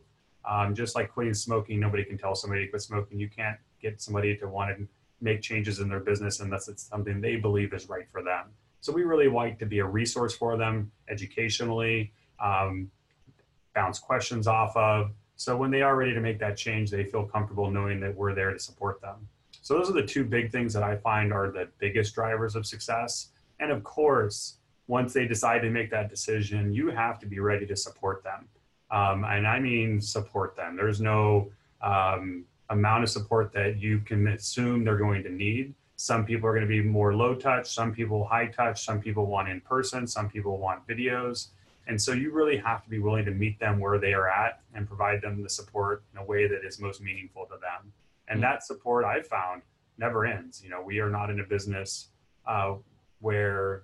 Um, 0.50 0.74
just 0.74 0.96
like 0.96 1.12
quitting 1.12 1.34
smoking, 1.34 1.80
nobody 1.80 2.04
can 2.04 2.18
tell 2.18 2.36
somebody 2.36 2.66
to 2.66 2.72
quit 2.72 2.82
smoking. 2.82 3.20
You 3.20 3.30
can't 3.30 3.58
get 3.82 4.02
somebody 4.02 4.36
to 4.38 4.48
want 4.48 4.76
to 4.78 4.88
make 5.22 5.42
changes 5.42 5.80
in 5.80 5.88
their 5.88 6.00
business 6.00 6.40
unless 6.40 6.68
it's 6.68 6.84
something 6.84 7.22
they 7.22 7.36
believe 7.36 7.74
is 7.74 7.90
right 7.90 8.08
for 8.12 8.24
them. 8.24 8.48
So 8.82 8.92
we 8.92 9.04
really 9.04 9.28
like 9.28 9.60
to 9.60 9.66
be 9.66 9.80
a 9.80 9.86
resource 9.86 10.36
for 10.36 10.58
them 10.58 10.92
educationally, 11.08 12.12
um, 12.40 12.90
bounce 13.76 14.00
questions 14.00 14.48
off 14.48 14.76
of. 14.76 15.12
So 15.36 15.56
when 15.56 15.70
they 15.70 15.84
are 15.84 15.96
ready 15.96 16.14
to 16.14 16.20
make 16.20 16.40
that 16.40 16.58
change, 16.58 16.90
they 16.90 17.04
feel 17.04 17.24
comfortable 17.24 17.70
knowing 17.70 18.00
that 18.00 18.16
we're 18.16 18.34
there 18.34 18.52
to 18.52 18.60
support 18.60 19.00
them. 19.02 19.28
So 19.62 19.76
those 19.76 19.90
are 19.90 19.94
the 19.94 20.06
two 20.06 20.24
big 20.24 20.52
things 20.52 20.74
that 20.74 20.84
I 20.84 20.98
find 20.98 21.32
are 21.32 21.52
the 21.52 21.70
biggest 21.78 22.16
drivers 22.16 22.56
of 22.56 22.66
success. 22.66 23.30
And 23.60 23.72
of 23.72 23.84
course, 23.84 24.58
once 24.88 25.14
they 25.14 25.28
decide 25.28 25.60
to 25.60 25.70
make 25.70 25.92
that 25.92 26.10
decision, 26.10 26.74
you 26.74 26.90
have 26.90 27.20
to 27.20 27.28
be 27.28 27.40
ready 27.40 27.68
to 27.68 27.76
support 27.76 28.24
them. 28.24 28.48
Um, 28.92 29.24
and 29.24 29.48
I 29.48 29.60
mean 29.60 30.02
support 30.02 30.56
them. 30.56 30.76
There's 30.76 31.00
no 31.00 31.50
um, 31.82 32.46
amount 32.70 33.04
of 33.04 33.10
support 33.10 33.52
that 33.54 33.80
you 33.80 34.00
can 34.00 34.28
assume 34.28 34.84
they're 34.84 34.98
going 34.98 35.24
to 35.24 35.32
need. 35.32 35.74
Some 35.96 36.26
people 36.26 36.48
are 36.50 36.54
going 36.54 36.68
to 36.68 36.70
be 36.70 36.82
more 36.82 37.14
low 37.16 37.36
touch, 37.36 37.72
some 37.72 37.94
people 37.94 38.26
high 38.26 38.48
touch, 38.48 38.84
some 38.84 39.00
people 39.00 39.28
want 39.28 39.50
in 39.50 39.62
person, 39.62 40.08
some 40.08 40.30
people 40.30 40.58
want 40.58 40.86
videos. 40.88 41.50
And 41.88 42.02
so 42.02 42.14
you 42.14 42.32
really 42.32 42.58
have 42.58 42.84
to 42.84 42.90
be 42.90 43.00
willing 43.00 43.26
to 43.26 43.32
meet 43.32 43.60
them 43.60 43.80
where 43.80 44.00
they 44.00 44.14
are 44.14 44.30
at 44.30 44.62
and 44.74 44.88
provide 44.88 45.22
them 45.22 45.42
the 45.44 45.50
support 45.50 46.04
in 46.14 46.20
a 46.20 46.24
way 46.24 46.48
that 46.48 46.66
is 46.66 46.80
most 46.80 47.02
meaningful 47.02 47.46
to 47.46 47.58
them. 47.62 47.92
And 48.28 48.38
mm-hmm. 48.38 48.52
that 48.52 48.64
support 48.64 49.06
I've 49.06 49.28
found 49.28 49.62
never 49.98 50.26
ends. 50.26 50.62
You 50.64 50.70
know, 50.70 50.82
we 50.82 51.00
are 51.00 51.10
not 51.10 51.30
in 51.30 51.40
a 51.40 51.44
business 51.44 52.08
uh, 52.48 52.76
where 53.20 53.84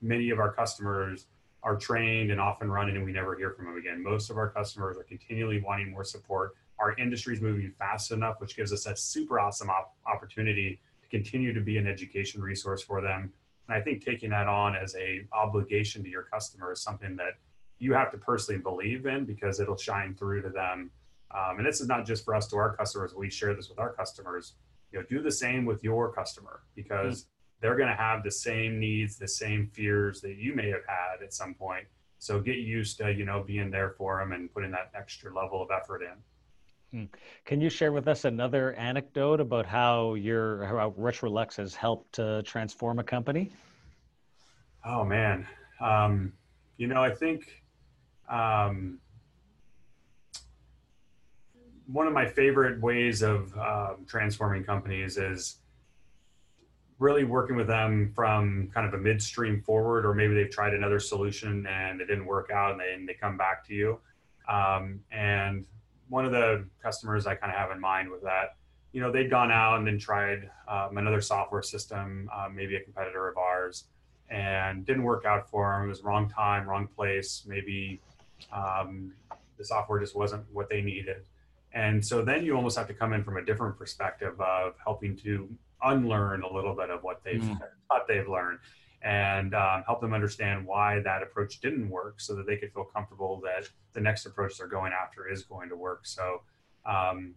many 0.00 0.30
of 0.30 0.38
our 0.38 0.52
customers 0.52 1.26
are 1.62 1.76
trained 1.76 2.30
and 2.30 2.40
off 2.40 2.62
and 2.62 2.72
running 2.72 2.96
and 2.96 3.04
we 3.04 3.12
never 3.12 3.36
hear 3.36 3.50
from 3.50 3.66
them 3.66 3.76
again. 3.76 4.02
Most 4.02 4.30
of 4.30 4.38
our 4.38 4.48
customers 4.48 4.96
are 4.96 5.02
continually 5.04 5.60
wanting 5.60 5.90
more 5.90 6.04
support. 6.04 6.54
Our 6.78 6.96
industry 6.96 7.34
is 7.34 7.40
moving 7.40 7.72
fast 7.78 8.12
enough, 8.12 8.40
which 8.40 8.56
gives 8.56 8.72
us 8.72 8.86
a 8.86 8.96
super 8.96 9.38
awesome 9.38 9.68
op- 9.68 9.94
opportunity 10.06 10.80
to 11.02 11.08
continue 11.08 11.52
to 11.52 11.60
be 11.60 11.76
an 11.76 11.86
education 11.86 12.40
resource 12.40 12.82
for 12.82 13.02
them. 13.02 13.32
And 13.68 13.76
I 13.76 13.80
think 13.80 14.04
taking 14.04 14.30
that 14.30 14.48
on 14.48 14.74
as 14.74 14.96
a 14.96 15.26
obligation 15.32 16.02
to 16.02 16.08
your 16.08 16.22
customer 16.22 16.72
is 16.72 16.82
something 16.82 17.16
that 17.16 17.34
you 17.78 17.92
have 17.92 18.10
to 18.12 18.18
personally 18.18 18.60
believe 18.60 19.06
in 19.06 19.24
because 19.24 19.60
it'll 19.60 19.76
shine 19.76 20.14
through 20.14 20.42
to 20.42 20.48
them. 20.48 20.90
Um, 21.32 21.58
and 21.58 21.66
this 21.66 21.80
is 21.80 21.86
not 21.86 22.06
just 22.06 22.24
for 22.24 22.34
us 22.34 22.48
to 22.48 22.56
our 22.56 22.74
customers. 22.74 23.14
We 23.14 23.30
share 23.30 23.54
this 23.54 23.68
with 23.68 23.78
our 23.78 23.92
customers. 23.92 24.54
You 24.92 24.98
know, 24.98 25.06
do 25.08 25.22
the 25.22 25.30
same 25.30 25.66
with 25.66 25.84
your 25.84 26.12
customer 26.12 26.62
because 26.74 27.22
mm-hmm 27.22 27.30
they're 27.60 27.76
going 27.76 27.88
to 27.88 27.94
have 27.94 28.22
the 28.22 28.30
same 28.30 28.78
needs, 28.78 29.16
the 29.16 29.28
same 29.28 29.66
fears 29.66 30.20
that 30.22 30.36
you 30.36 30.54
may 30.54 30.68
have 30.68 30.84
had 30.86 31.22
at 31.22 31.32
some 31.32 31.54
point. 31.54 31.86
So 32.18 32.40
get 32.40 32.58
used 32.58 32.98
to, 32.98 33.12
you 33.12 33.24
know, 33.24 33.42
being 33.42 33.70
there 33.70 33.90
for 33.90 34.18
them 34.18 34.32
and 34.32 34.52
putting 34.52 34.70
that 34.72 34.90
extra 34.94 35.34
level 35.34 35.62
of 35.62 35.70
effort 35.70 36.02
in. 36.02 36.12
Hmm. 36.92 37.04
Can 37.44 37.60
you 37.60 37.70
share 37.70 37.92
with 37.92 38.08
us 38.08 38.24
another 38.24 38.72
anecdote 38.74 39.40
about 39.40 39.64
how 39.64 40.14
your 40.14 40.64
how 40.64 40.92
Retrolux 40.98 41.56
has 41.56 41.74
helped 41.74 42.18
uh, 42.18 42.42
transform 42.42 42.98
a 42.98 43.04
company? 43.04 43.52
Oh 44.84 45.04
man, 45.04 45.46
um, 45.80 46.32
you 46.78 46.88
know 46.88 47.02
I 47.02 47.14
think 47.14 47.62
um, 48.28 48.98
one 51.86 52.08
of 52.08 52.12
my 52.12 52.26
favorite 52.26 52.80
ways 52.80 53.22
of 53.22 53.56
um, 53.56 54.04
transforming 54.08 54.64
companies 54.64 55.16
is 55.16 55.59
really 57.00 57.24
working 57.24 57.56
with 57.56 57.66
them 57.66 58.12
from 58.14 58.70
kind 58.72 58.86
of 58.86 58.92
a 58.94 58.98
midstream 58.98 59.62
forward, 59.62 60.04
or 60.04 60.14
maybe 60.14 60.34
they've 60.34 60.50
tried 60.50 60.74
another 60.74 61.00
solution 61.00 61.66
and 61.66 62.00
it 62.00 62.04
didn't 62.04 62.26
work 62.26 62.50
out 62.50 62.72
and 62.72 62.80
they, 62.80 62.92
and 62.92 63.08
they 63.08 63.14
come 63.14 63.36
back 63.36 63.66
to 63.66 63.74
you. 63.74 63.98
Um, 64.48 65.00
and 65.10 65.64
one 66.10 66.26
of 66.26 66.30
the 66.30 66.66
customers 66.82 67.26
I 67.26 67.34
kind 67.34 67.50
of 67.50 67.58
have 67.58 67.70
in 67.70 67.80
mind 67.80 68.10
with 68.10 68.22
that, 68.22 68.56
you 68.92 69.00
know, 69.00 69.10
they'd 69.10 69.30
gone 69.30 69.50
out 69.50 69.78
and 69.78 69.86
then 69.86 69.98
tried 69.98 70.50
um, 70.68 70.98
another 70.98 71.22
software 71.22 71.62
system, 71.62 72.28
uh, 72.34 72.48
maybe 72.52 72.76
a 72.76 72.80
competitor 72.80 73.28
of 73.28 73.38
ours, 73.38 73.84
and 74.28 74.84
didn't 74.84 75.02
work 75.02 75.24
out 75.24 75.48
for 75.48 75.72
them. 75.72 75.86
It 75.86 75.88
was 75.88 76.04
wrong 76.04 76.28
time, 76.28 76.68
wrong 76.68 76.86
place. 76.86 77.44
Maybe 77.46 78.00
um, 78.52 79.12
the 79.56 79.64
software 79.64 80.00
just 80.00 80.14
wasn't 80.14 80.44
what 80.52 80.68
they 80.68 80.82
needed. 80.82 81.22
And 81.72 82.04
so 82.04 82.22
then 82.22 82.44
you 82.44 82.56
almost 82.56 82.76
have 82.76 82.88
to 82.88 82.94
come 82.94 83.14
in 83.14 83.24
from 83.24 83.38
a 83.38 83.44
different 83.44 83.78
perspective 83.78 84.38
of 84.40 84.74
helping 84.84 85.16
to 85.18 85.48
unlearn 85.82 86.42
a 86.42 86.52
little 86.52 86.74
bit 86.74 86.90
of 86.90 87.02
what 87.02 87.22
they've 87.24 87.42
mm. 87.42 87.58
thought 87.88 88.06
they've 88.08 88.28
learned 88.28 88.58
and 89.02 89.54
um, 89.54 89.82
help 89.86 90.00
them 90.00 90.12
understand 90.12 90.66
why 90.66 91.00
that 91.00 91.22
approach 91.22 91.60
didn't 91.60 91.88
work 91.88 92.20
so 92.20 92.34
that 92.34 92.46
they 92.46 92.56
could 92.56 92.72
feel 92.72 92.84
comfortable 92.84 93.40
that 93.42 93.68
the 93.94 94.00
next 94.00 94.26
approach 94.26 94.58
they're 94.58 94.66
going 94.66 94.92
after 94.92 95.26
is 95.26 95.42
going 95.42 95.68
to 95.70 95.76
work. 95.76 96.06
So 96.06 96.42
um, 96.84 97.34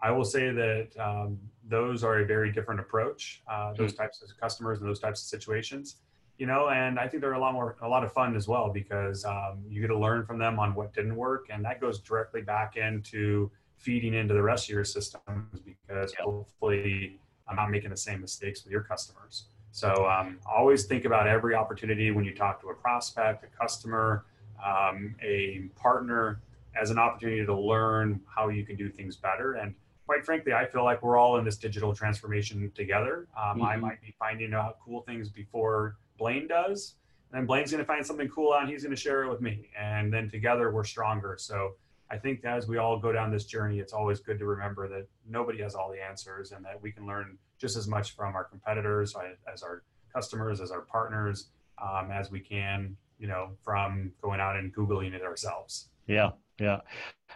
I 0.00 0.10
will 0.10 0.24
say 0.24 0.50
that 0.52 0.88
um, 0.98 1.38
those 1.68 2.02
are 2.02 2.20
a 2.20 2.26
very 2.26 2.50
different 2.50 2.80
approach, 2.80 3.42
uh, 3.50 3.74
those 3.74 3.92
mm. 3.92 3.98
types 3.98 4.22
of 4.22 4.28
customers 4.40 4.80
and 4.80 4.88
those 4.88 5.00
types 5.00 5.20
of 5.20 5.26
situations. 5.26 5.96
you 6.38 6.46
know, 6.46 6.70
and 6.70 6.98
I 6.98 7.06
think 7.06 7.20
they're 7.20 7.34
a 7.34 7.38
lot 7.38 7.52
more, 7.52 7.76
a 7.82 7.88
lot 7.88 8.04
of 8.04 8.12
fun 8.12 8.34
as 8.34 8.48
well 8.48 8.70
because 8.72 9.24
um, 9.24 9.62
you 9.68 9.80
get 9.82 9.88
to 9.88 9.98
learn 9.98 10.24
from 10.24 10.38
them 10.38 10.58
on 10.58 10.74
what 10.74 10.94
didn't 10.94 11.14
work. 11.14 11.48
And 11.50 11.64
that 11.64 11.80
goes 11.80 12.00
directly 12.00 12.40
back 12.40 12.76
into 12.76 13.50
feeding 13.76 14.14
into 14.14 14.32
the 14.32 14.42
rest 14.42 14.64
of 14.68 14.70
your 14.70 14.84
systems 14.84 15.60
because 15.60 16.14
yep. 16.18 16.24
hopefully 16.24 17.20
I'm 17.48 17.56
not 17.56 17.70
making 17.70 17.90
the 17.90 17.96
same 17.96 18.20
mistakes 18.20 18.64
with 18.64 18.72
your 18.72 18.82
customers. 18.82 19.44
So 19.72 20.06
um, 20.06 20.38
always 20.46 20.84
think 20.84 21.06
about 21.06 21.26
every 21.26 21.54
opportunity 21.54 22.10
when 22.10 22.24
you 22.24 22.34
talk 22.34 22.60
to 22.60 22.68
a 22.68 22.74
prospect, 22.74 23.44
a 23.44 23.46
customer, 23.58 24.26
um, 24.64 25.14
a 25.22 25.68
partner 25.76 26.40
as 26.80 26.90
an 26.90 26.98
opportunity 26.98 27.44
to 27.44 27.56
learn 27.56 28.20
how 28.26 28.48
you 28.48 28.64
can 28.64 28.76
do 28.76 28.88
things 28.90 29.16
better. 29.16 29.54
And 29.54 29.74
quite 30.06 30.24
frankly, 30.24 30.52
I 30.52 30.66
feel 30.66 30.84
like 30.84 31.02
we're 31.02 31.16
all 31.16 31.38
in 31.38 31.44
this 31.44 31.56
digital 31.56 31.94
transformation 31.94 32.70
together. 32.74 33.26
Um, 33.36 33.56
mm-hmm. 33.56 33.62
I 33.62 33.76
might 33.76 34.00
be 34.02 34.14
finding 34.18 34.52
out 34.52 34.76
cool 34.84 35.02
things 35.02 35.28
before 35.28 35.96
Blaine 36.18 36.48
does. 36.48 36.94
And 37.30 37.40
then 37.40 37.46
Blaine's 37.46 37.70
going 37.70 37.82
to 37.82 37.86
find 37.86 38.04
something 38.04 38.28
cool 38.28 38.52
out 38.52 38.62
and 38.62 38.70
he's 38.70 38.82
going 38.82 38.94
to 38.94 39.00
share 39.00 39.24
it 39.24 39.30
with 39.30 39.40
me. 39.40 39.70
And 39.78 40.12
then 40.12 40.30
together 40.30 40.70
we're 40.70 40.84
stronger. 40.84 41.36
So 41.38 41.76
I 42.12 42.18
think 42.18 42.44
as 42.44 42.68
we 42.68 42.76
all 42.76 42.98
go 42.98 43.10
down 43.10 43.32
this 43.32 43.46
journey, 43.46 43.78
it's 43.78 43.94
always 43.94 44.20
good 44.20 44.38
to 44.38 44.44
remember 44.44 44.86
that 44.86 45.06
nobody 45.26 45.62
has 45.62 45.74
all 45.74 45.90
the 45.90 46.00
answers 46.00 46.52
and 46.52 46.62
that 46.62 46.80
we 46.80 46.92
can 46.92 47.06
learn 47.06 47.38
just 47.58 47.74
as 47.74 47.88
much 47.88 48.14
from 48.14 48.36
our 48.36 48.44
competitors 48.44 49.16
as 49.50 49.62
our 49.62 49.82
customers, 50.14 50.60
as 50.60 50.70
our 50.70 50.82
partners, 50.82 51.48
um, 51.82 52.10
as 52.12 52.30
we 52.30 52.38
can, 52.38 52.94
you 53.18 53.26
know, 53.26 53.52
from 53.64 54.12
going 54.20 54.40
out 54.40 54.56
and 54.56 54.74
Googling 54.74 55.14
it 55.14 55.22
ourselves. 55.22 55.88
Yeah. 56.06 56.32
Yeah. 56.60 56.80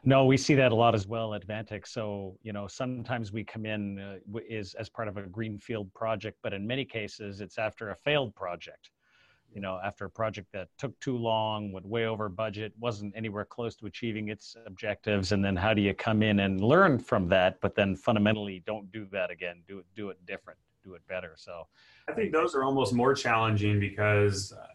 No, 0.05 0.27
we 0.27 0.37
see 0.37 0.55
that 0.57 0.73
a 0.73 0.75
lot 0.75 0.95
as 0.95 1.07
well 1.07 1.33
at 1.33 1.47
Vantix. 1.47 1.89
So, 1.89 2.37
you 2.43 2.53
know, 2.53 2.67
sometimes 2.67 3.33
we 3.33 3.45
come 3.45 3.65
in 3.65 3.99
uh, 3.99 4.39
is 4.47 4.75
as 4.75 4.91
part 4.91 5.09
of 5.09 5.17
a 5.17 5.23
greenfield 5.23 5.93
project, 5.95 6.37
but 6.43 6.53
in 6.53 6.67
many 6.67 6.85
cases 6.85 7.41
it's 7.41 7.57
after 7.57 7.91
a 7.91 7.97
failed 7.97 8.35
project 8.35 8.91
you 9.57 9.63
know, 9.63 9.81
after 9.83 10.05
a 10.05 10.11
project 10.11 10.49
that 10.53 10.69
took 10.77 11.01
too 11.01 11.17
long, 11.17 11.73
went 11.73 11.87
way 11.87 12.05
over 12.05 12.29
budget, 12.29 12.75
wasn't 12.79 13.11
anywhere 13.17 13.47
close 13.47 13.75
to 13.77 13.87
achieving 13.87 14.29
its 14.29 14.55
objectives, 14.67 15.33
and 15.33 15.43
then 15.43 15.57
how 15.57 15.73
do 15.73 15.81
you 15.81 15.95
come 15.95 16.23
in 16.23 16.41
and 16.41 16.61
learn 16.61 16.99
from 16.99 17.27
that, 17.29 17.59
but 17.63 17.75
then 17.75 17.97
fundamentally 17.97 18.63
don't 18.67 18.93
do 18.93 19.07
that 19.11 19.31
again, 19.31 19.63
do 19.67 19.79
it, 19.79 19.87
do 19.95 20.11
it 20.11 20.19
different, 20.27 20.59
do 20.85 20.93
it 20.93 21.01
better. 21.09 21.33
So, 21.37 21.67
I 22.07 22.13
think 22.13 22.33
those 22.33 22.55
are 22.55 22.65
almost 22.65 22.93
more 22.93 23.15
challenging 23.15 23.81
because 23.81 24.53
uh, 24.53 24.67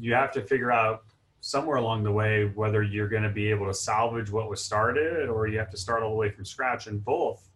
you 0.00 0.14
have 0.14 0.32
to 0.32 0.40
figure 0.40 0.72
out 0.72 1.02
somewhere 1.40 1.76
along 1.76 2.02
the 2.02 2.10
way 2.10 2.50
whether 2.54 2.82
you're 2.82 3.08
going 3.08 3.22
to 3.22 3.28
be 3.28 3.50
able 3.50 3.66
to 3.66 3.74
salvage 3.74 4.30
what 4.30 4.48
was 4.48 4.64
started 4.64 5.28
or 5.28 5.46
you 5.46 5.58
have 5.58 5.70
to 5.70 5.76
start 5.76 6.02
all 6.02 6.08
the 6.08 6.16
way 6.16 6.30
from 6.30 6.46
scratch, 6.46 6.86
and 6.86 7.04
both 7.04 7.50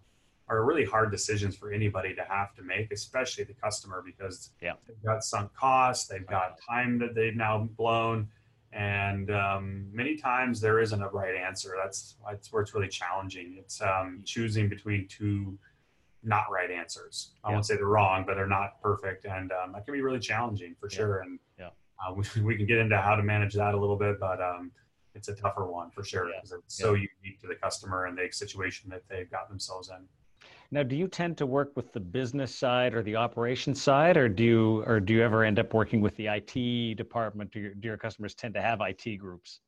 are 0.51 0.65
really 0.65 0.85
hard 0.85 1.11
decisions 1.11 1.57
for 1.57 1.73
anybody 1.73 2.15
to 2.15 2.25
have 2.29 2.55
to 2.55 2.63
make, 2.63 2.91
especially 2.93 3.45
the 3.45 3.55
customer, 3.55 4.03
because 4.05 4.51
yeah. 4.61 4.73
they've 4.87 5.03
got 5.05 5.23
sunk 5.23 5.53
costs, 5.55 6.09
they've 6.09 6.27
got 6.27 6.59
time 6.69 6.99
that 6.99 7.15
they've 7.15 7.37
now 7.37 7.69
blown, 7.77 8.29
and 8.73 9.31
um, 9.31 9.87
many 9.93 10.17
times 10.17 10.61
there 10.61 10.81
isn't 10.81 11.03
a 11.03 11.09
right 11.09 11.35
answer. 11.35 11.77
That's 11.83 12.17
that's 12.29 12.53
where 12.53 12.63
it's 12.63 12.75
really 12.75 12.89
challenging. 12.89 13.57
It's 13.59 13.81
um, 13.81 14.23
choosing 14.25 14.69
between 14.69 15.07
two 15.09 15.59
not 16.23 16.45
right 16.51 16.71
answers. 16.71 17.31
I 17.45 17.49
yeah. 17.49 17.55
won't 17.55 17.67
say 17.67 17.77
they're 17.77 17.87
wrong, 17.87 18.25
but 18.27 18.35
they're 18.35 18.47
not 18.47 18.81
perfect, 18.83 19.25
and 19.25 19.53
um, 19.53 19.73
that 19.73 19.85
can 19.85 19.95
be 19.95 20.03
really 20.03 20.21
challenging 20.21 20.75
for 20.81 20.89
yeah. 20.91 20.97
sure. 20.97 21.21
And 21.21 21.39
yeah. 21.59 21.69
Uh, 22.05 22.15
we, 22.35 22.43
we, 22.43 22.57
can 22.57 22.67
get 22.67 22.79
into 22.79 22.97
how 22.97 23.15
to 23.15 23.23
manage 23.23 23.55
that 23.55 23.75
a 23.75 23.79
little 23.79 23.97
bit, 23.97 24.19
but 24.19 24.41
um, 24.41 24.73
it's 25.15 25.29
a 25.29 25.35
tougher 25.35 25.67
one 25.67 25.91
for 25.91 26.05
sure 26.05 26.27
because 26.35 26.53
it's 26.53 26.77
so 26.77 26.95
unique 26.95 27.41
to 27.41 27.47
the 27.47 27.55
customer 27.55 28.07
and 28.07 28.17
the 28.17 28.29
situation 28.33 28.89
that 28.91 29.03
they've 29.09 29.31
got 29.31 29.49
themselves 29.49 29.91
in. 29.91 30.07
Now, 30.73 30.85
do 30.85 30.95
you 30.95 31.09
tend 31.09 31.37
to 31.39 31.47
work 31.47 31.73
with 31.75 31.93
the 31.93 31.99
business 31.99 32.55
side 32.55 32.95
or 32.95 33.03
the 33.03 33.17
operations 33.17 33.83
side, 33.83 34.17
or 34.17 34.29
do 34.29 34.45
you 34.45 34.85
or 34.87 35.01
do 35.01 35.15
you 35.15 35.23
ever 35.23 35.43
end 35.43 35.59
up 35.59 35.75
working 35.75 36.01
with 36.01 36.15
the 36.17 36.29
IT 36.29 36.97
department? 36.97 37.51
Do 37.51 37.59
your, 37.59 37.75
do 37.75 37.89
your 37.89 37.97
customers 37.97 38.35
tend 38.35 38.55
to 38.55 38.63
have 38.63 38.81
IT 38.81 39.17
groups? 39.17 39.61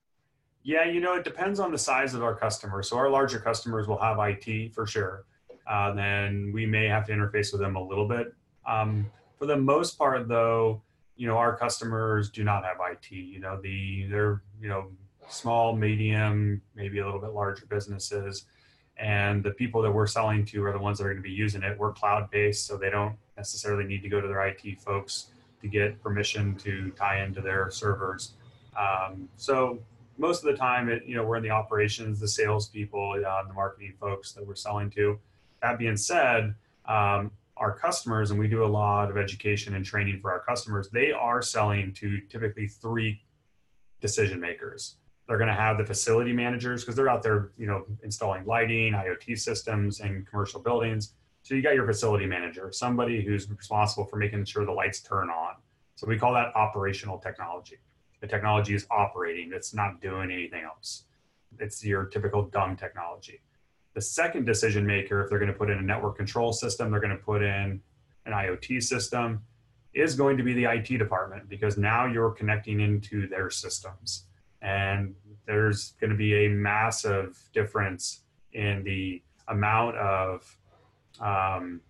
Yeah, 0.62 0.84
you 0.84 1.00
know, 1.00 1.14
it 1.14 1.24
depends 1.24 1.58
on 1.58 1.72
the 1.72 1.78
size 1.78 2.14
of 2.14 2.22
our 2.22 2.36
customer. 2.36 2.84
So 2.84 2.96
our 2.96 3.10
larger 3.10 3.40
customers 3.40 3.88
will 3.88 3.98
have 3.98 4.18
IT 4.20 4.72
for 4.72 4.86
sure. 4.86 5.24
Uh, 5.68 5.92
then 5.92 6.52
we 6.54 6.66
may 6.66 6.86
have 6.86 7.04
to 7.06 7.12
interface 7.12 7.50
with 7.50 7.60
them 7.60 7.74
a 7.74 7.82
little 7.82 8.06
bit. 8.06 8.32
Um, 8.64 9.10
for 9.40 9.46
the 9.46 9.56
most 9.56 9.98
part, 9.98 10.28
though, 10.28 10.82
you 11.16 11.26
know, 11.26 11.36
our 11.36 11.56
customers 11.56 12.30
do 12.30 12.44
not 12.44 12.64
have 12.64 12.76
IT. 12.92 13.10
You 13.10 13.40
know, 13.40 13.60
the 13.60 14.06
they're 14.08 14.44
you 14.60 14.68
know 14.68 14.92
small, 15.28 15.74
medium, 15.74 16.62
maybe 16.76 17.00
a 17.00 17.04
little 17.04 17.20
bit 17.20 17.30
larger 17.30 17.66
businesses 17.66 18.44
and 18.96 19.42
the 19.42 19.50
people 19.50 19.82
that 19.82 19.90
we're 19.90 20.06
selling 20.06 20.44
to 20.46 20.64
are 20.64 20.72
the 20.72 20.78
ones 20.78 20.98
that 20.98 21.04
are 21.04 21.12
going 21.12 21.22
to 21.22 21.28
be 21.28 21.30
using 21.30 21.62
it. 21.62 21.78
We're 21.78 21.92
cloud 21.92 22.30
based, 22.30 22.66
so 22.66 22.76
they 22.76 22.90
don't 22.90 23.16
necessarily 23.36 23.84
need 23.84 24.02
to 24.02 24.08
go 24.08 24.20
to 24.20 24.28
their 24.28 24.46
IT 24.46 24.80
folks 24.80 25.28
to 25.60 25.68
get 25.68 26.02
permission 26.02 26.54
to 26.56 26.90
tie 26.90 27.22
into 27.22 27.40
their 27.40 27.70
servers. 27.70 28.32
Um, 28.78 29.28
so 29.36 29.78
most 30.18 30.44
of 30.44 30.50
the 30.50 30.56
time, 30.56 30.88
it, 30.88 31.04
you 31.06 31.14
know, 31.14 31.24
we're 31.24 31.36
in 31.36 31.42
the 31.42 31.50
operations, 31.50 32.20
the 32.20 32.28
salespeople, 32.28 33.22
uh, 33.26 33.42
the 33.46 33.54
marketing 33.54 33.94
folks 33.98 34.32
that 34.32 34.46
we're 34.46 34.54
selling 34.54 34.90
to. 34.90 35.18
That 35.62 35.78
being 35.78 35.96
said, 35.96 36.54
um, 36.86 37.30
our 37.56 37.72
customers, 37.72 38.30
and 38.30 38.40
we 38.40 38.48
do 38.48 38.64
a 38.64 38.66
lot 38.66 39.10
of 39.10 39.16
education 39.16 39.74
and 39.74 39.84
training 39.84 40.20
for 40.20 40.32
our 40.32 40.40
customers, 40.40 40.88
they 40.88 41.12
are 41.12 41.42
selling 41.42 41.92
to 41.94 42.20
typically 42.28 42.66
three 42.66 43.22
decision 44.00 44.40
makers. 44.40 44.96
They're 45.28 45.38
going 45.38 45.48
to 45.48 45.54
have 45.54 45.78
the 45.78 45.84
facility 45.84 46.32
managers 46.32 46.82
because 46.82 46.96
they're 46.96 47.08
out 47.08 47.22
there, 47.22 47.52
you 47.56 47.66
know, 47.66 47.84
installing 48.02 48.44
lighting, 48.44 48.92
IoT 48.92 49.38
systems 49.38 50.00
in 50.00 50.26
commercial 50.28 50.60
buildings. 50.60 51.14
So 51.42 51.54
you 51.54 51.62
got 51.62 51.74
your 51.74 51.86
facility 51.86 52.26
manager, 52.26 52.70
somebody 52.72 53.24
who's 53.24 53.48
responsible 53.50 54.04
for 54.04 54.16
making 54.16 54.44
sure 54.44 54.64
the 54.64 54.72
lights 54.72 55.00
turn 55.00 55.30
on. 55.30 55.54
So 55.94 56.06
we 56.06 56.18
call 56.18 56.34
that 56.34 56.54
operational 56.56 57.18
technology. 57.18 57.78
The 58.20 58.26
technology 58.26 58.74
is 58.74 58.86
operating, 58.90 59.52
it's 59.52 59.74
not 59.74 60.00
doing 60.00 60.30
anything 60.30 60.64
else. 60.64 61.04
It's 61.58 61.84
your 61.84 62.04
typical 62.06 62.42
dumb 62.44 62.76
technology. 62.76 63.40
The 63.94 64.00
second 64.00 64.46
decision 64.46 64.86
maker, 64.86 65.22
if 65.22 65.28
they're 65.28 65.38
going 65.38 65.52
to 65.52 65.58
put 65.58 65.70
in 65.70 65.78
a 65.78 65.82
network 65.82 66.16
control 66.16 66.52
system, 66.52 66.90
they're 66.90 67.00
going 67.00 67.16
to 67.16 67.22
put 67.22 67.42
in 67.42 67.80
an 68.24 68.32
IoT 68.32 68.82
system, 68.82 69.42
is 69.92 70.14
going 70.14 70.36
to 70.36 70.42
be 70.42 70.54
the 70.54 70.64
IT 70.64 70.98
department 70.98 71.48
because 71.48 71.76
now 71.76 72.06
you're 72.06 72.30
connecting 72.30 72.80
into 72.80 73.26
their 73.28 73.50
systems 73.50 74.24
and 74.62 75.14
there's 75.46 75.94
going 76.00 76.10
to 76.10 76.16
be 76.16 76.46
a 76.46 76.48
massive 76.48 77.38
difference 77.52 78.22
in 78.52 78.82
the 78.84 79.20
amount 79.48 79.96
of 79.96 80.56
um, 81.20 81.80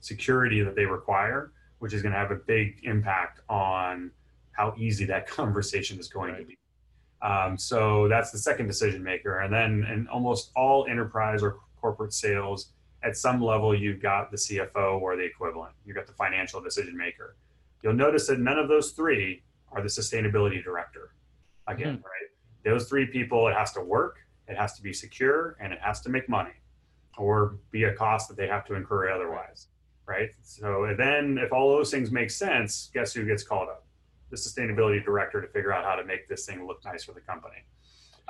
security 0.00 0.62
that 0.62 0.74
they 0.74 0.86
require, 0.86 1.52
which 1.78 1.92
is 1.92 2.02
going 2.02 2.12
to 2.12 2.18
have 2.18 2.30
a 2.30 2.36
big 2.36 2.80
impact 2.84 3.40
on 3.48 4.10
how 4.52 4.74
easy 4.78 5.04
that 5.04 5.26
conversation 5.38 5.98
is 5.98 6.08
going 6.08 6.32
right. 6.32 6.40
to 6.40 6.44
be. 6.44 6.58
Um, 7.20 7.56
so 7.56 8.08
that's 8.08 8.32
the 8.32 8.38
second 8.38 8.66
decision 8.66 9.02
maker. 9.02 9.40
And 9.40 9.52
then 9.52 9.86
in 9.92 10.08
almost 10.08 10.50
all 10.56 10.86
enterprise 10.88 11.42
or 11.42 11.58
corporate 11.80 12.12
sales, 12.12 12.72
at 13.04 13.16
some 13.16 13.40
level, 13.40 13.76
you've 13.76 14.00
got 14.00 14.30
the 14.30 14.36
CFO 14.36 15.00
or 15.00 15.16
the 15.16 15.24
equivalent. 15.24 15.74
You've 15.84 15.96
got 15.96 16.06
the 16.06 16.12
financial 16.12 16.60
decision 16.60 16.96
maker. 16.96 17.36
You'll 17.82 17.94
notice 17.94 18.28
that 18.28 18.38
none 18.38 18.58
of 18.58 18.68
those 18.68 18.92
three 18.92 19.42
are 19.72 19.82
the 19.82 19.88
sustainability 19.88 20.62
director 20.62 21.12
again, 21.68 21.96
mm-hmm. 21.96 22.04
right? 22.04 22.28
Those 22.64 22.88
three 22.88 23.06
people, 23.06 23.48
it 23.48 23.54
has 23.54 23.72
to 23.72 23.80
work, 23.80 24.18
it 24.48 24.56
has 24.56 24.74
to 24.74 24.82
be 24.82 24.92
secure, 24.92 25.56
and 25.60 25.72
it 25.72 25.78
has 25.80 26.00
to 26.02 26.08
make 26.08 26.28
money 26.28 26.52
or 27.18 27.58
be 27.70 27.84
a 27.84 27.94
cost 27.94 28.28
that 28.28 28.36
they 28.36 28.46
have 28.46 28.64
to 28.66 28.74
incur 28.74 29.10
otherwise, 29.10 29.68
right? 30.06 30.30
So 30.42 30.94
then, 30.96 31.38
if 31.38 31.52
all 31.52 31.70
those 31.70 31.90
things 31.90 32.10
make 32.10 32.30
sense, 32.30 32.90
guess 32.94 33.12
who 33.12 33.24
gets 33.24 33.42
called 33.42 33.68
up? 33.68 33.84
The 34.30 34.36
sustainability 34.36 35.04
director 35.04 35.40
to 35.40 35.48
figure 35.48 35.72
out 35.72 35.84
how 35.84 35.94
to 35.94 36.04
make 36.04 36.28
this 36.28 36.46
thing 36.46 36.66
look 36.66 36.84
nice 36.84 37.04
for 37.04 37.12
the 37.12 37.20
company, 37.20 37.64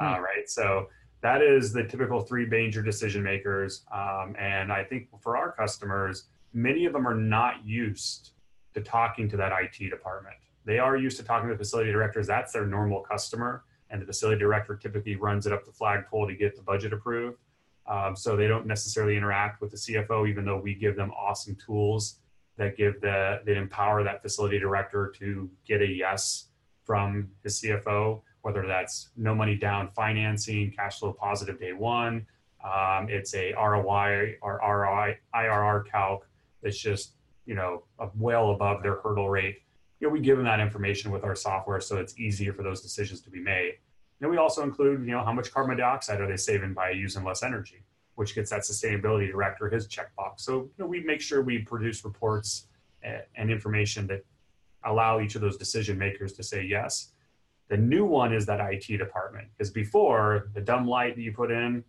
mm-hmm. 0.01 0.15
uh, 0.15 0.21
right? 0.21 0.49
So 0.49 0.89
that 1.23 1.41
is 1.41 1.73
the 1.73 1.85
typical 1.85 2.21
three 2.21 2.47
major 2.47 2.83
decision 2.83 3.23
makers. 3.23 3.85
Um, 3.93 4.35
and 4.39 4.73
I 4.73 4.83
think 4.83 5.09
for 5.21 5.37
our 5.37 5.53
customers, 5.53 6.25
many 6.53 6.85
of 6.85 6.93
them 6.93 7.07
are 7.07 7.15
not 7.15 7.65
used 7.65 8.33
to 8.75 8.81
talking 8.81 9.29
to 9.29 9.37
that 9.37 9.53
IT 9.53 9.91
department 9.91 10.37
they 10.65 10.79
are 10.79 10.97
used 10.97 11.17
to 11.19 11.25
talking 11.25 11.49
to 11.49 11.57
facility 11.57 11.91
directors. 11.91 12.27
That's 12.27 12.53
their 12.53 12.67
normal 12.67 13.01
customer. 13.01 13.65
And 13.91 14.01
the 14.01 14.07
facility 14.07 14.39
director 14.39 14.77
typically 14.77 15.17
runs 15.17 15.47
it 15.47 15.53
up 15.53 15.65
the 15.65 15.73
flagpole 15.73 16.27
to 16.27 16.35
get 16.35 16.57
the 16.57 16.63
budget 16.63 16.93
approved. 16.93 17.39
Um, 17.87 18.15
so 18.17 18.37
they 18.37 18.47
don't 18.47 18.67
necessarily 18.67 19.17
interact 19.17 19.61
with 19.61 19.71
the 19.71 19.77
CFO, 19.77 20.29
even 20.29 20.45
though 20.45 20.59
we 20.59 20.75
give 20.75 20.97
them 20.97 21.11
awesome 21.11 21.57
tools 21.57 22.19
that 22.57 22.77
give 22.77 23.01
the 23.01 23.41
that 23.45 23.57
empower 23.57 24.05
that 24.05 24.23
facility 24.23 24.59
director 24.59 25.13
to 25.19 25.51
get 25.67 25.81
a 25.81 25.87
yes 25.87 26.49
from 26.85 27.29
the 27.43 27.49
CFO, 27.49 28.23
whether 28.43 28.67
that's 28.67 29.11
no 29.17 29.35
money 29.35 29.57
down 29.57 29.89
financing, 29.89 30.71
cash 30.71 30.99
flow 30.99 31.13
positive 31.13 31.59
day 31.59 31.73
one. 31.73 32.27
Um, 32.65 33.09
it's 33.09 33.35
a 33.35 33.53
ROI 33.55 34.37
or 34.43 34.61
IRR 35.35 35.91
calc 35.91 36.27
that's 36.63 36.79
just 36.79 37.15
you 37.47 37.55
know 37.55 37.85
well 38.17 38.51
above 38.51 38.83
their 38.83 39.01
hurdle 39.01 39.29
rate 39.29 39.63
you 40.03 40.09
know, 40.09 40.13
we 40.13 40.19
give 40.19 40.37
them 40.37 40.45
that 40.45 40.59
information 40.59 41.13
with 41.13 41.23
our 41.23 41.37
software 41.37 41.81
so 41.81 41.97
it's 41.97 42.19
easier 42.19 42.53
for 42.53 42.65
those 42.65 42.81
decisions 42.81 43.21
to 43.21 43.31
be 43.31 43.39
made. 43.39 43.75
And 44.21 44.29
we 44.29 44.37
also 44.37 44.65
include, 44.65 45.07
you 45.07 45.13
know, 45.13 45.25
how 45.25 45.33
much 45.33 45.53
carbon 45.53 45.77
dioxide 45.77 46.21
are 46.21 46.27
they 46.27 46.37
saving 46.37 46.75
by 46.75 46.91
using 46.91 47.23
less 47.23 47.45
energy, 47.45 47.85
which 48.17 48.35
gets 48.35 48.51
that 48.51 48.63
sustainability 48.63 49.31
director 49.31 49.71
his 49.71 49.87
checkbox. 49.87 50.41
So, 50.41 50.55
you 50.55 50.73
know, 50.79 50.87
we 50.87 51.05
make 51.05 51.21
sure 51.21 51.41
we 51.43 51.59
produce 51.59 52.05
reports 52.05 52.67
eh, 53.05 53.21
and 53.37 53.49
information 53.49 54.09
that 54.09 54.25
allow 54.83 55.21
each 55.21 55.37
of 55.37 55.41
those 55.41 55.57
decision 55.57 55.99
makers 55.99 56.33
to 56.33 56.43
say 56.43 56.65
yes. 56.65 57.13
The 57.69 57.77
new 57.77 58.05
one 58.05 58.35
is 58.35 58.45
that 58.47 58.59
IT 58.59 58.99
department 58.99 59.51
because 59.57 59.71
before 59.71 60.51
the 60.53 60.61
dumb 60.61 60.89
light 60.89 61.15
that 61.15 61.23
you 61.23 61.33
put 61.33 61.53
in, 61.53 61.85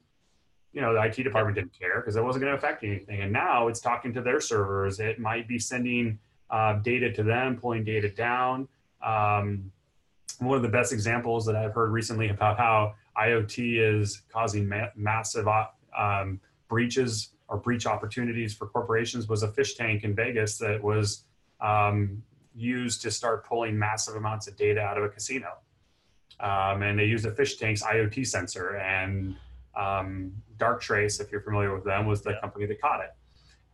you 0.72 0.82
know, 0.82 0.94
the 0.94 1.02
IT 1.02 1.24
department 1.24 1.56
didn't 1.56 1.74
care 1.74 2.00
because 2.00 2.16
it 2.16 2.24
wasn't 2.24 2.44
going 2.44 2.54
to 2.54 2.58
affect 2.58 2.84
anything. 2.84 3.22
And 3.22 3.34
now 3.34 3.70
it's 3.70 3.80
talking 3.80 4.14
to 4.14 4.22
their 4.22 4.40
servers. 4.40 5.00
It 5.00 5.20
might 5.20 5.48
be 5.48 5.58
sending 5.58 6.20
uh, 6.54 6.74
data 6.74 7.12
to 7.12 7.24
them, 7.24 7.58
pulling 7.58 7.84
data 7.84 8.08
down. 8.10 8.68
Um, 9.04 9.72
one 10.40 10.56
of 10.56 10.62
the 10.62 10.70
best 10.70 10.94
examples 10.94 11.46
that 11.48 11.56
I've 11.56 11.74
heard 11.74 11.92
recently 11.92 12.30
about 12.30 12.58
how 12.58 12.94
IoT 13.18 13.80
is 13.80 14.22
causing 14.32 14.70
ma- 14.70 14.92
massive 14.96 15.48
uh, 15.48 15.66
um, 15.98 16.40
breaches 16.70 17.30
or 17.48 17.58
breach 17.58 17.88
opportunities 17.88 18.54
for 18.54 18.68
corporations 18.68 19.28
was 19.28 19.42
a 19.42 19.52
fish 19.52 19.74
tank 19.76 20.04
in 20.04 20.16
Vegas 20.16 20.60
that 20.60 20.82
was 20.82 21.24
um, 21.60 22.22
used 22.56 23.02
to 23.02 23.10
start 23.10 23.46
pulling 23.46 23.78
massive 23.78 24.16
amounts 24.16 24.48
of 24.48 24.56
data 24.56 24.80
out 24.80 24.98
of 24.98 25.04
a 25.04 25.10
casino. 25.10 25.58
Um, 26.40 26.84
and 26.84 27.00
they 27.00 27.06
used 27.06 27.26
a 27.26 27.32
fish 27.32 27.58
tank's 27.58 27.82
IoT 27.82 28.28
sensor. 28.28 28.78
And 28.78 29.36
um, 29.76 30.34
Darktrace, 30.58 31.20
if 31.20 31.32
you're 31.32 31.42
familiar 31.42 31.74
with 31.74 31.84
them, 31.84 32.06
was 32.06 32.22
the 32.22 32.32
yeah. 32.32 32.42
company 32.42 32.68
that 32.68 32.80
caught 32.80 33.02
it. 33.02 33.12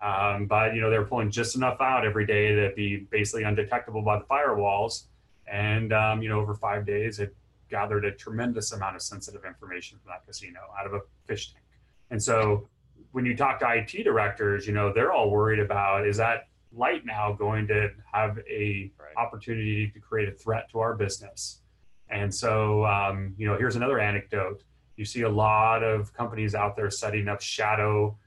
Um, 0.01 0.45
but 0.45 0.73
you 0.73 0.81
know 0.81 0.89
they 0.89 0.97
were 0.97 1.05
pulling 1.05 1.29
just 1.29 1.55
enough 1.55 1.81
out 1.81 2.05
every 2.05 2.25
day 2.25 2.55
to 2.55 2.71
be 2.75 3.07
basically 3.11 3.43
undetectable 3.43 4.01
by 4.01 4.19
the 4.19 4.25
firewalls. 4.25 5.03
And 5.51 5.91
um, 5.93 6.21
you 6.21 6.29
know 6.29 6.39
over 6.39 6.55
five 6.55 6.85
days, 6.85 7.19
it 7.19 7.35
gathered 7.69 8.05
a 8.05 8.11
tremendous 8.11 8.71
amount 8.71 8.95
of 8.95 9.01
sensitive 9.01 9.45
information 9.45 9.99
from 9.99 10.11
that 10.11 10.25
casino 10.25 10.59
out 10.79 10.85
of 10.85 10.93
a 10.93 11.01
fish 11.25 11.53
tank. 11.53 11.63
And 12.11 12.21
so 12.21 12.67
when 13.11 13.25
you 13.25 13.35
talk 13.35 13.59
to 13.59 13.67
IT 13.73 14.03
directors, 14.03 14.67
you 14.67 14.73
know, 14.73 14.91
they're 14.91 15.11
all 15.11 15.29
worried 15.29 15.59
about 15.59 16.07
is 16.07 16.17
that 16.17 16.47
light 16.71 17.05
now 17.05 17.33
going 17.33 17.67
to 17.67 17.89
have 18.11 18.37
a 18.49 18.91
right. 18.99 19.15
opportunity 19.17 19.89
to 19.91 19.99
create 19.99 20.29
a 20.29 20.31
threat 20.31 20.69
to 20.71 20.79
our 20.79 20.95
business? 20.95 21.61
And 22.09 22.33
so, 22.33 22.85
um, 22.85 23.33
you 23.37 23.47
know, 23.47 23.57
here's 23.57 23.75
another 23.75 23.99
anecdote. 23.99 24.63
You 24.95 25.05
see 25.05 25.21
a 25.21 25.29
lot 25.29 25.83
of 25.83 26.13
companies 26.13 26.55
out 26.55 26.75
there 26.75 26.89
setting 26.89 27.27
up 27.27 27.41
shadow 27.41 28.17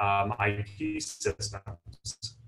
um, 0.00 0.34
IT 0.40 1.02
systems. 1.02 1.54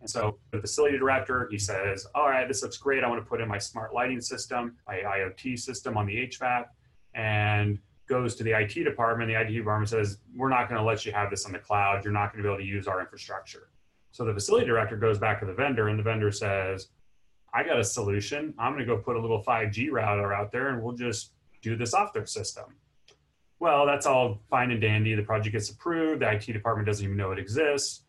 And 0.01 0.11
so 0.11 0.39
the 0.51 0.61
facility 0.61 0.99
director, 0.99 1.49
he 1.51 1.59
says, 1.59 2.07
all 2.15 2.29
right, 2.29 2.49
this 2.49 2.63
looks 2.63 2.77
great. 2.77 3.05
I 3.05 3.09
want 3.09 3.23
to 3.23 3.29
put 3.29 3.41
in 3.41 3.49
my 3.49 3.59
smart 3.59 3.95
lighting 3.95 4.21
system, 4.21 4.77
my 4.87 4.97
IoT 4.97 5.59
system 5.59 5.97
on 5.97 6.07
the 6.07 6.27
HVAC. 6.27 6.67
And 7.15 7.79
goes 8.09 8.35
to 8.37 8.45
the 8.45 8.53
IT 8.53 8.75
department, 8.85 9.29
the 9.29 9.41
IT 9.41 9.53
department 9.53 9.89
says, 9.89 10.19
We're 10.35 10.49
not 10.49 10.69
going 10.69 10.79
to 10.79 10.85
let 10.85 11.07
you 11.07 11.13
have 11.13 11.31
this 11.31 11.47
on 11.47 11.53
the 11.53 11.59
cloud. 11.59 12.05
You're 12.05 12.13
not 12.13 12.33
going 12.33 12.43
to 12.43 12.49
be 12.49 12.53
able 12.53 12.63
to 12.63 12.69
use 12.69 12.87
our 12.87 13.01
infrastructure. 13.01 13.69
So 14.11 14.25
the 14.25 14.35
facility 14.35 14.67
director 14.67 14.97
goes 14.97 15.19
back 15.19 15.41
to 15.41 15.47
the 15.47 15.55
vendor, 15.55 15.89
and 15.89 15.99
the 15.99 16.03
vendor 16.03 16.31
says, 16.31 16.89
I 17.55 17.63
got 17.65 17.79
a 17.79 17.85
solution. 17.85 18.55
I'm 18.59 18.73
going 18.75 18.87
to 18.87 18.95
go 18.95 18.99
put 19.01 19.17
a 19.17 19.21
little 19.21 19.43
5G 19.43 19.91
router 19.91 20.33
out 20.35 20.53
there, 20.53 20.69
and 20.69 20.83
we'll 20.83 20.95
just 20.95 21.33
do 21.63 21.77
this 21.77 21.95
off 21.95 22.13
their 22.13 22.27
system. 22.27 22.65
Well, 23.63 23.87
that's 23.87 24.07
all 24.07 24.41
fine 24.51 24.73
and 24.73 24.81
dandy. 24.81 25.15
The 25.15 25.23
project 25.23 25.53
gets 25.53 25.71
approved. 25.71 26.23
The 26.23 26.33
IT 26.33 26.47
department 26.47 26.85
doesn't 26.85 27.05
even 27.05 27.17
know 27.17 27.31
it 27.31 27.39
exists. 27.39 28.01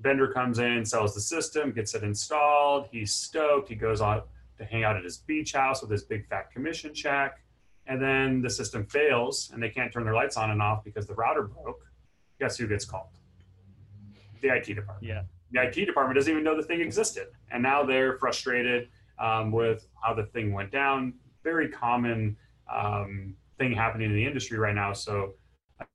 Vendor 0.00 0.28
comes 0.28 0.60
in, 0.60 0.82
sells 0.82 1.12
the 1.14 1.20
system, 1.20 1.72
gets 1.72 1.94
it 1.94 2.02
installed. 2.02 2.86
He's 2.90 3.12
stoked. 3.12 3.68
He 3.68 3.74
goes 3.74 4.00
on 4.00 4.22
to 4.56 4.64
hang 4.64 4.84
out 4.84 4.96
at 4.96 5.04
his 5.04 5.18
beach 5.18 5.52
house 5.52 5.82
with 5.82 5.90
his 5.90 6.04
big 6.04 6.26
fat 6.28 6.50
commission 6.50 6.94
check 6.94 7.42
and 7.86 8.00
then 8.00 8.40
the 8.40 8.48
system 8.48 8.86
fails 8.86 9.50
and 9.52 9.62
they 9.62 9.68
can't 9.68 9.92
turn 9.92 10.04
their 10.04 10.14
lights 10.14 10.38
on 10.38 10.52
and 10.52 10.62
off 10.62 10.84
because 10.84 11.06
the 11.06 11.12
router 11.12 11.42
broke, 11.42 11.84
guess 12.40 12.56
who 12.56 12.66
gets 12.66 12.86
called? 12.86 13.08
The 14.40 14.56
IT 14.56 14.68
department. 14.68 15.02
Yeah. 15.02 15.24
The 15.52 15.68
IT 15.68 15.84
department 15.84 16.16
doesn't 16.16 16.32
even 16.32 16.42
know 16.42 16.56
the 16.56 16.66
thing 16.66 16.80
existed. 16.80 17.26
And 17.50 17.62
now 17.62 17.82
they're 17.84 18.16
frustrated 18.16 18.88
um, 19.18 19.52
with 19.52 19.86
how 20.02 20.14
the 20.14 20.24
thing 20.24 20.54
went 20.54 20.72
down. 20.72 21.12
Very 21.44 21.68
common 21.68 22.38
um, 22.74 23.34
thing 23.58 23.72
happening 23.72 24.10
in 24.10 24.16
the 24.16 24.24
industry 24.24 24.58
right 24.58 24.74
now. 24.74 24.92
So, 24.92 25.34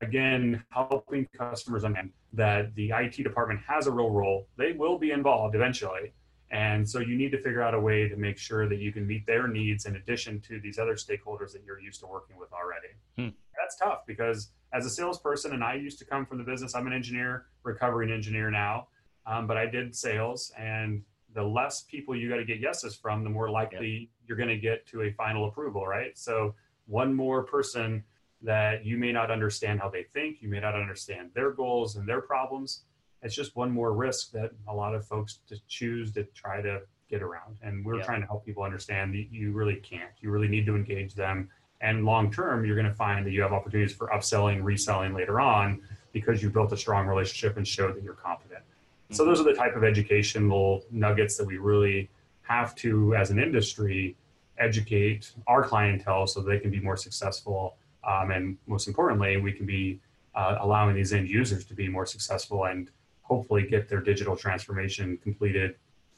again, 0.02 0.63
helping 0.69 1.28
customers 1.38 1.84
understand 1.84 2.12
that 2.34 2.73
the 2.76 2.91
IT 2.91 3.23
department 3.23 3.60
has 3.67 3.88
a 3.88 3.91
real 3.91 4.10
role. 4.10 4.47
They 4.58 4.73
will 4.73 4.97
be 4.97 5.12
involved 5.12 5.56
eventually 5.56 6.13
and 6.54 6.88
so 6.88 6.99
you 6.99 7.15
need 7.15 7.32
to 7.32 7.41
figure 7.41 7.63
out 7.63 7.73
a 7.73 7.80
way 7.80 8.08
to 8.08 8.15
make 8.15 8.38
sure 8.38 8.69
that 8.69 8.78
you 8.78 8.93
can 8.93 9.08
meet 9.08 9.26
their 9.26 9.47
needs 9.47 9.88
in 9.88 9.95
addition 9.95 10.39
to 10.41 10.60
these 10.62 10.78
other 10.78 10.93
stakeholders 10.93 11.52
that 11.52 11.63
you're 11.65 11.80
used 11.80 11.99
to 12.02 12.08
working 12.08 12.38
with 12.38 12.54
already. 12.54 12.89
Hmm. 13.17 13.36
That's 13.60 13.76
tough 13.76 14.06
because 14.06 14.52
as 14.71 14.86
a 14.86 14.89
salesperson, 14.89 15.54
and 15.54 15.63
I 15.63 15.73
used 15.73 15.97
to 15.99 16.06
come 16.06 16.28
from 16.28 16.38
the 16.38 16.43
business, 16.43 16.76
I'm 16.76 16.86
an 16.86 16.93
engineer, 16.93 17.47
recovering 17.63 18.12
engineer 18.12 18.52
now, 18.52 18.88
um, 19.26 19.47
but 19.47 19.58
I 19.58 19.65
did 19.65 19.95
sales. 19.95 20.52
And 20.56 21.02
the 21.34 21.43
less 21.43 21.82
people 21.82 22.15
you 22.15 22.30
got 22.30 22.36
to 22.36 22.45
get 22.45 22.60
yeses 22.60 22.95
from, 22.95 23.23
the 23.23 23.32
more 23.32 23.49
likely 23.49 24.12
you're 24.28 24.38
going 24.38 24.49
to 24.49 24.58
get 24.58 24.86
to 24.88 25.04
a 25.04 25.12
final 25.13 25.47
approval, 25.47 25.88
right? 25.88 26.15
So 26.15 26.54
one 26.88 27.13
more 27.13 27.43
person 27.43 28.04
that 28.41 28.86
you 28.86 28.98
may 28.98 29.12
not 29.12 29.32
understand 29.32 29.80
how 29.80 29.89
they 29.89 30.04
think, 30.04 30.41
you 30.41 30.50
may 30.50 30.60
not 30.60 30.76
understand 30.76 31.32
their 31.34 31.52
goals 31.52 31.96
and 31.96 32.08
their 32.08 32.22
problems 32.22 32.84
it's 33.24 33.34
just 33.34 33.56
one 33.56 33.72
more 33.72 33.93
risk 33.93 34.32
that 34.32 34.52
a 34.67 34.74
lot 34.74 34.93
of 34.93 35.06
folks 35.06 35.39
to 35.48 35.58
choose 35.67 36.12
to 36.12 36.26
try 36.36 36.62
to 36.62 36.82
get 37.10 37.22
around. 37.22 37.58
And 37.62 37.86
we're 37.86 37.98
yeah. 37.98 38.04
trying 38.04 38.22
to 38.22 38.28
help 38.28 38.46
people 38.46 38.63
understand 38.63 39.13
that 39.13 39.28
you 39.32 39.54
really 39.54 39.78
can't. 39.78 40.12
You 40.19 40.30
really 40.30 40.50
need 40.50 40.65
to 40.65 40.76
engage 40.76 41.15
them. 41.15 41.50
And 41.82 42.06
long 42.06 42.32
term, 42.32 42.65
you're 42.65 42.76
going 42.76 42.88
to 42.88 42.93
find 42.93 43.26
that 43.26 43.32
you 43.32 43.41
have 43.41 43.54
opportunities 43.54 43.96
for 43.96 44.08
upselling, 44.08 44.63
reselling 44.63 45.13
later 45.13 45.39
on 45.39 45.82
because 46.12 46.43
you 46.43 46.50
built 46.50 46.72
a 46.74 46.78
strong 46.78 47.08
relationship 47.08 47.58
and 47.58 47.67
showed 47.67 47.96
that 47.96 48.04
you're 48.04 48.13
competent. 48.13 48.60
Mm-hmm. 48.60 49.15
So 49.15 49.26
those 49.26 49.39
are 49.39 49.43
the 49.43 49.54
type 49.54 49.76
of 49.76 49.84
educational 49.84 50.84
nuggets 50.91 51.38
that 51.38 51.46
we 51.46 51.58
really 51.58 52.10
have 52.43 52.76
to, 52.76 53.15
as 53.15 53.32
an 53.32 53.39
industry, 53.39 54.15
educate 54.58 55.32
our 55.48 55.63
clientele 55.63 56.28
so 56.28 56.42
they 56.42 56.60
can 56.60 56.72
be 56.72 56.80
more 56.80 56.98
successful. 56.98 57.76
Um, 58.04 58.32
and 58.32 58.58
most 58.68 58.88
importantly, 58.88 59.38
we 59.38 59.52
can 59.52 59.66
be 59.66 60.00
uh, 60.36 60.58
allowing 60.62 60.96
these 60.96 61.13
end 61.13 61.30
users 61.30 61.66
to 61.66 61.74
be 61.74 61.88
more 61.88 62.06
successful 62.06 62.66
and 62.66 62.89
hopefully 63.22 63.66
get 63.68 63.88
their 63.88 64.02
digital 64.02 64.36
transformation 64.36 65.18
completed 65.18 65.76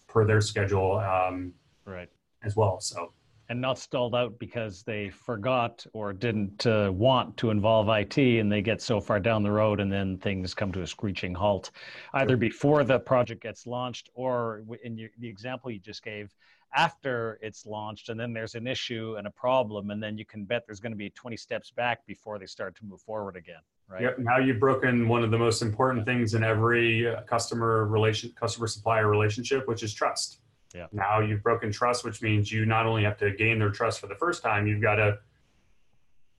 per 0.08 0.26
their 0.26 0.42
schedule 0.42 0.98
um, 0.98 1.54
right. 1.86 2.10
as 2.44 2.56
well. 2.56 2.80
So 2.80 3.12
and 3.50 3.62
not 3.62 3.78
stalled 3.78 4.16
out 4.16 4.38
because 4.40 4.84
they 4.84 5.10
forgot 5.10 5.86
or 5.94 6.14
didn't 6.14 6.66
uh, 6.66 6.92
want 6.92 7.38
to 7.38 7.52
involve 7.52 7.90
IT 7.90 8.18
and 8.18 8.52
they 8.52 8.62
get 8.62 8.82
so 8.82 9.00
far 9.00 9.20
down 9.20 9.44
the 9.44 9.52
road 9.52 9.80
and 9.80 9.92
then 9.92 10.18
things 10.18 10.54
come 10.54 10.72
to 10.72 10.82
a 10.82 10.88
screeching 10.88 11.34
halt 11.34 11.72
either 12.14 12.38
before 12.38 12.84
the 12.84 13.00
project 13.00 13.44
gets 13.44 13.68
launched 13.68 14.10
or 14.16 14.64
in 14.84 14.98
your, 14.98 15.10
the 15.20 15.28
example 15.28 15.70
you 15.70 15.80
just 15.80 16.04
gave 16.04 16.34
after 16.76 17.40
it's 17.42 17.66
launched 17.66 18.10
and 18.10 18.20
then 18.20 18.34
there's 18.34 18.56
an 18.56 18.68
issue 18.68 19.16
and 19.18 19.28
a 19.28 19.32
problem 19.32 19.92
and 19.92 20.04
then 20.04 20.18
you 20.18 20.26
can 20.26 20.44
bet 20.44 20.66
there's 20.66 20.80
going 20.80 20.92
to 20.92 20.98
be 20.98 21.10
20 21.10 21.38
steps 21.38 21.72
back 21.72 22.06
before 22.06 22.38
they 22.38 22.46
start 22.46 22.76
to 22.76 22.86
move 22.86 23.02
forward 23.02 23.36
again 23.36 23.62
right 23.88 24.02
yep 24.02 24.20
now 24.20 24.38
you've 24.38 24.60
broken 24.60 25.08
one 25.08 25.24
of 25.24 25.32
the 25.32 25.38
most 25.38 25.62
important 25.62 26.06
things 26.06 26.34
in 26.34 26.44
every 26.44 27.08
uh, 27.08 27.22
customer 27.22 27.86
relation 27.86 28.32
customer 28.40 28.68
supplier 28.68 29.10
relationship 29.10 29.68
which 29.68 29.84
is 29.84 29.94
trust 29.94 30.40
yeah. 30.74 30.88
now 30.92 31.20
you've 31.20 31.42
broken 31.42 31.72
trust 31.72 32.04
which 32.04 32.22
means 32.22 32.52
you 32.52 32.66
not 32.66 32.86
only 32.86 33.04
have 33.04 33.18
to 33.18 33.32
gain 33.32 33.58
their 33.58 33.72
trust 33.72 34.00
for 34.00 34.08
the 34.08 34.16
first 34.16 34.44
time 34.44 34.68
you've 34.68 34.82
got 34.82 34.96
to 34.96 35.18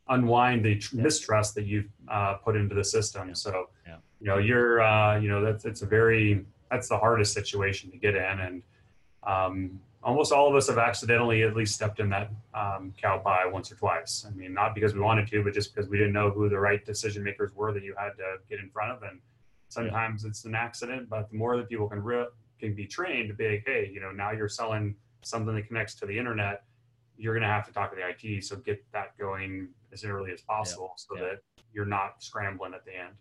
unwind 0.08 0.64
the 0.64 0.76
tr- 0.76 0.96
yeah. 0.96 1.02
mistrust 1.02 1.54
that 1.54 1.64
you've 1.64 1.88
uh, 2.08 2.34
put 2.34 2.56
into 2.56 2.74
the 2.74 2.84
system 2.84 3.28
yeah. 3.28 3.34
so 3.34 3.70
yeah. 3.86 3.96
you 4.20 4.26
know 4.26 4.38
you're 4.38 4.82
uh, 4.82 5.18
you 5.18 5.28
know 5.28 5.42
that's 5.42 5.64
it's 5.64 5.82
a 5.82 5.86
very 5.86 6.44
that's 6.70 6.88
the 6.88 6.98
hardest 6.98 7.32
situation 7.32 7.90
to 7.90 7.96
get 7.96 8.14
in 8.14 8.40
and 8.40 8.62
um, 9.26 9.80
almost 10.06 10.30
all 10.32 10.48
of 10.48 10.54
us 10.54 10.68
have 10.68 10.78
accidentally 10.78 11.42
at 11.42 11.56
least 11.56 11.74
stepped 11.74 11.98
in 11.98 12.08
that 12.08 12.30
um, 12.54 12.94
cow 12.96 13.18
pie 13.18 13.44
once 13.44 13.72
or 13.72 13.74
twice. 13.74 14.24
I 14.26 14.30
mean, 14.30 14.54
not 14.54 14.72
because 14.72 14.94
we 14.94 15.00
wanted 15.00 15.26
to, 15.28 15.42
but 15.42 15.52
just 15.52 15.74
because 15.74 15.90
we 15.90 15.98
didn't 15.98 16.12
know 16.12 16.30
who 16.30 16.48
the 16.48 16.58
right 16.58 16.82
decision 16.86 17.24
makers 17.24 17.50
were 17.56 17.72
that 17.72 17.82
you 17.82 17.92
had 17.98 18.10
to 18.10 18.36
get 18.48 18.60
in 18.60 18.70
front 18.70 18.92
of. 18.92 19.02
And 19.02 19.18
sometimes 19.68 20.22
yeah. 20.22 20.28
it's 20.28 20.44
an 20.44 20.54
accident, 20.54 21.10
but 21.10 21.28
the 21.28 21.36
more 21.36 21.56
that 21.56 21.68
people 21.68 21.88
can 21.88 22.00
re- 22.00 22.28
can 22.60 22.72
be 22.72 22.86
trained 22.86 23.28
to 23.28 23.34
be 23.34 23.50
like, 23.50 23.64
hey, 23.66 23.90
you 23.92 24.00
know, 24.00 24.12
now 24.12 24.30
you're 24.30 24.48
selling 24.48 24.94
something 25.22 25.56
that 25.56 25.66
connects 25.66 25.96
to 25.96 26.06
the 26.06 26.16
internet, 26.16 26.62
you're 27.18 27.34
going 27.34 27.42
to 27.42 27.48
have 27.48 27.66
to 27.66 27.72
talk 27.72 27.90
to 27.90 27.96
the 27.96 28.08
IT. 28.08 28.44
So 28.44 28.56
get 28.56 28.84
that 28.92 29.18
going 29.18 29.68
as 29.92 30.04
early 30.04 30.30
as 30.30 30.40
possible 30.40 30.94
yeah. 30.96 31.16
so 31.16 31.16
yeah. 31.16 31.30
that 31.30 31.40
you're 31.72 31.84
not 31.84 32.22
scrambling 32.22 32.74
at 32.74 32.84
the 32.84 32.96
end. 32.96 33.14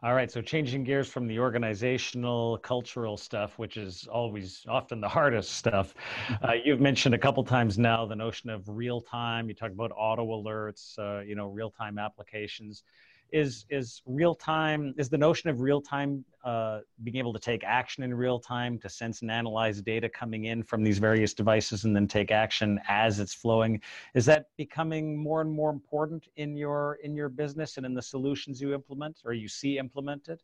All 0.00 0.14
right, 0.14 0.30
so 0.30 0.40
changing 0.40 0.84
gears 0.84 1.08
from 1.08 1.26
the 1.26 1.40
organizational, 1.40 2.58
cultural 2.58 3.16
stuff, 3.16 3.58
which 3.58 3.76
is 3.76 4.06
always 4.06 4.64
often 4.68 5.00
the 5.00 5.08
hardest 5.18 5.52
stuff. 5.56 5.92
Uh, 6.40 6.52
you've 6.64 6.80
mentioned 6.80 7.16
a 7.16 7.18
couple 7.18 7.42
times 7.42 7.78
now 7.78 8.06
the 8.06 8.14
notion 8.14 8.48
of 8.48 8.68
real 8.68 9.00
time. 9.00 9.48
You 9.48 9.54
talk 9.56 9.72
about 9.72 9.90
auto 9.96 10.24
alerts, 10.24 10.96
uh, 11.00 11.22
you 11.22 11.34
know, 11.34 11.46
real 11.48 11.70
time 11.70 11.98
applications 11.98 12.84
is 13.32 13.66
is 13.70 14.02
real 14.06 14.34
time 14.34 14.94
is 14.96 15.08
the 15.08 15.18
notion 15.18 15.50
of 15.50 15.60
real 15.60 15.80
time 15.80 16.24
uh, 16.44 16.80
being 17.02 17.16
able 17.16 17.32
to 17.32 17.38
take 17.38 17.62
action 17.64 18.02
in 18.02 18.14
real 18.14 18.38
time 18.38 18.78
to 18.78 18.88
sense 18.88 19.22
and 19.22 19.30
analyze 19.30 19.82
data 19.82 20.08
coming 20.08 20.44
in 20.44 20.62
from 20.62 20.82
these 20.82 20.98
various 20.98 21.34
devices 21.34 21.84
and 21.84 21.94
then 21.94 22.06
take 22.06 22.30
action 22.30 22.80
as 22.88 23.20
it's 23.20 23.34
flowing 23.34 23.80
is 24.14 24.24
that 24.24 24.46
becoming 24.56 25.16
more 25.16 25.40
and 25.40 25.50
more 25.50 25.70
important 25.70 26.28
in 26.36 26.56
your 26.56 26.98
in 27.02 27.14
your 27.14 27.28
business 27.28 27.76
and 27.76 27.84
in 27.84 27.94
the 27.94 28.02
solutions 28.02 28.60
you 28.60 28.74
implement 28.74 29.20
or 29.24 29.32
you 29.32 29.48
see 29.48 29.78
implemented 29.78 30.42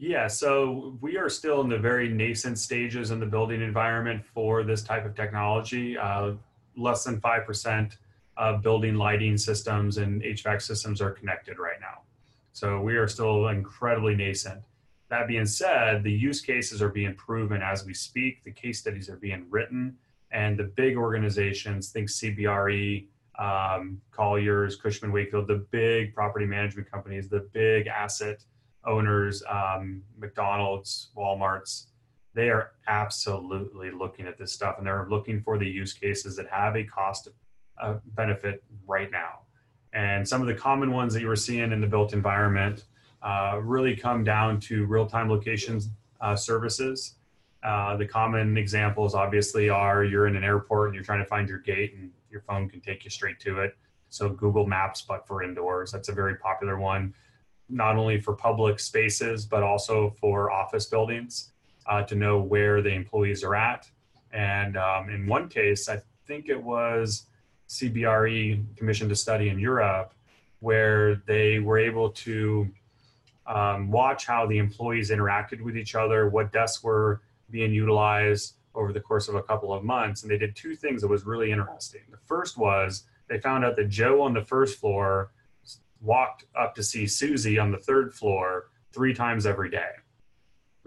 Yeah, 0.00 0.28
so 0.28 0.96
we 1.00 1.16
are 1.16 1.28
still 1.28 1.60
in 1.60 1.68
the 1.68 1.78
very 1.78 2.08
nascent 2.08 2.58
stages 2.58 3.10
in 3.10 3.18
the 3.18 3.26
building 3.26 3.60
environment 3.60 4.24
for 4.24 4.62
this 4.62 4.82
type 4.82 5.04
of 5.04 5.16
technology. 5.16 5.98
Uh, 5.98 6.34
less 6.76 7.04
than 7.04 7.20
5% 7.20 7.96
of 8.36 8.62
building 8.62 8.94
lighting 8.94 9.36
systems 9.36 9.98
and 9.98 10.22
HVAC 10.22 10.62
systems 10.62 11.02
are 11.02 11.10
connected 11.10 11.58
right 11.58 11.80
now. 11.80 12.02
So 12.58 12.80
we 12.80 12.96
are 12.96 13.06
still 13.06 13.46
incredibly 13.48 14.16
nascent. 14.16 14.60
That 15.10 15.28
being 15.28 15.46
said, 15.46 16.02
the 16.02 16.10
use 16.10 16.40
cases 16.40 16.82
are 16.82 16.88
being 16.88 17.14
proven 17.14 17.62
as 17.62 17.86
we 17.86 17.94
speak, 17.94 18.42
the 18.42 18.50
case 18.50 18.80
studies 18.80 19.08
are 19.08 19.16
being 19.16 19.46
written, 19.48 19.96
and 20.32 20.58
the 20.58 20.64
big 20.64 20.96
organizations, 20.96 21.90
think 21.90 22.08
CBRE, 22.08 23.06
um, 23.38 24.00
Colliers, 24.10 24.74
Cushman 24.74 25.12
Wakefield, 25.12 25.46
the 25.46 25.64
big 25.70 26.12
property 26.12 26.46
management 26.46 26.90
companies, 26.90 27.28
the 27.28 27.48
big 27.52 27.86
asset 27.86 28.42
owners, 28.84 29.40
um, 29.48 30.02
McDonald's, 30.18 31.10
Walmart's, 31.16 31.86
they 32.34 32.50
are 32.50 32.72
absolutely 32.88 33.92
looking 33.92 34.26
at 34.26 34.36
this 34.36 34.50
stuff 34.50 34.78
and 34.78 34.86
they're 34.88 35.06
looking 35.08 35.40
for 35.42 35.58
the 35.58 35.66
use 35.68 35.92
cases 35.92 36.34
that 36.34 36.48
have 36.50 36.74
a 36.74 36.82
cost 36.82 37.28
uh, 37.80 37.98
benefit 38.16 38.64
right 38.84 39.12
now. 39.12 39.42
And 39.98 40.26
some 40.28 40.40
of 40.40 40.46
the 40.46 40.54
common 40.54 40.92
ones 40.92 41.12
that 41.14 41.20
you 41.22 41.26
were 41.26 41.42
seeing 41.48 41.72
in 41.72 41.80
the 41.80 41.86
built 41.88 42.12
environment 42.12 42.84
uh, 43.20 43.58
really 43.60 43.96
come 43.96 44.22
down 44.22 44.60
to 44.60 44.86
real-time 44.86 45.28
locations 45.28 45.88
uh, 46.20 46.36
services. 46.36 47.16
Uh, 47.64 47.96
the 47.96 48.06
common 48.06 48.56
examples 48.56 49.16
obviously 49.16 49.68
are 49.68 50.04
you're 50.04 50.28
in 50.28 50.36
an 50.36 50.44
airport 50.44 50.86
and 50.88 50.94
you're 50.94 51.02
trying 51.02 51.18
to 51.18 51.24
find 51.24 51.48
your 51.48 51.58
gate 51.58 51.94
and 51.94 52.12
your 52.30 52.42
phone 52.42 52.68
can 52.68 52.80
take 52.80 53.02
you 53.02 53.10
straight 53.10 53.40
to 53.40 53.58
it. 53.58 53.76
So 54.08 54.28
Google 54.28 54.68
Maps, 54.68 55.02
but 55.02 55.26
for 55.26 55.42
indoors, 55.42 55.90
that's 55.90 56.08
a 56.08 56.12
very 56.12 56.36
popular 56.36 56.78
one 56.78 57.12
not 57.68 57.96
only 57.96 58.20
for 58.20 58.34
public 58.34 58.78
spaces, 58.78 59.46
but 59.46 59.64
also 59.64 60.14
for 60.20 60.50
office 60.52 60.86
buildings 60.86 61.52
uh, 61.86 62.04
to 62.04 62.14
know 62.14 62.40
where 62.40 62.80
the 62.82 62.90
employees 62.90 63.42
are 63.42 63.56
at. 63.56 63.90
And 64.32 64.76
um, 64.76 65.10
in 65.10 65.26
one 65.26 65.48
case, 65.48 65.88
I 65.88 66.00
think 66.24 66.48
it 66.48 66.62
was 66.62 67.26
CBRE 67.68 68.76
commissioned 68.76 69.12
a 69.12 69.16
study 69.16 69.48
in 69.48 69.58
Europe 69.58 70.14
where 70.60 71.16
they 71.26 71.58
were 71.58 71.78
able 71.78 72.10
to 72.10 72.68
um, 73.46 73.90
watch 73.90 74.26
how 74.26 74.46
the 74.46 74.58
employees 74.58 75.10
interacted 75.10 75.60
with 75.60 75.76
each 75.76 75.94
other, 75.94 76.28
what 76.28 76.52
desks 76.52 76.82
were 76.82 77.22
being 77.50 77.72
utilized 77.72 78.54
over 78.74 78.92
the 78.92 79.00
course 79.00 79.28
of 79.28 79.34
a 79.34 79.42
couple 79.42 79.72
of 79.72 79.84
months. 79.84 80.22
And 80.22 80.30
they 80.30 80.38
did 80.38 80.54
two 80.54 80.76
things 80.76 81.02
that 81.02 81.08
was 81.08 81.24
really 81.24 81.50
interesting. 81.50 82.02
The 82.10 82.18
first 82.26 82.58
was 82.58 83.04
they 83.28 83.40
found 83.40 83.64
out 83.64 83.76
that 83.76 83.88
Joe 83.88 84.22
on 84.22 84.34
the 84.34 84.44
first 84.44 84.78
floor 84.78 85.32
walked 86.00 86.44
up 86.58 86.74
to 86.76 86.82
see 86.82 87.06
Susie 87.06 87.58
on 87.58 87.72
the 87.72 87.78
third 87.78 88.14
floor 88.14 88.68
three 88.92 89.14
times 89.14 89.46
every 89.46 89.70
day. 89.70 89.90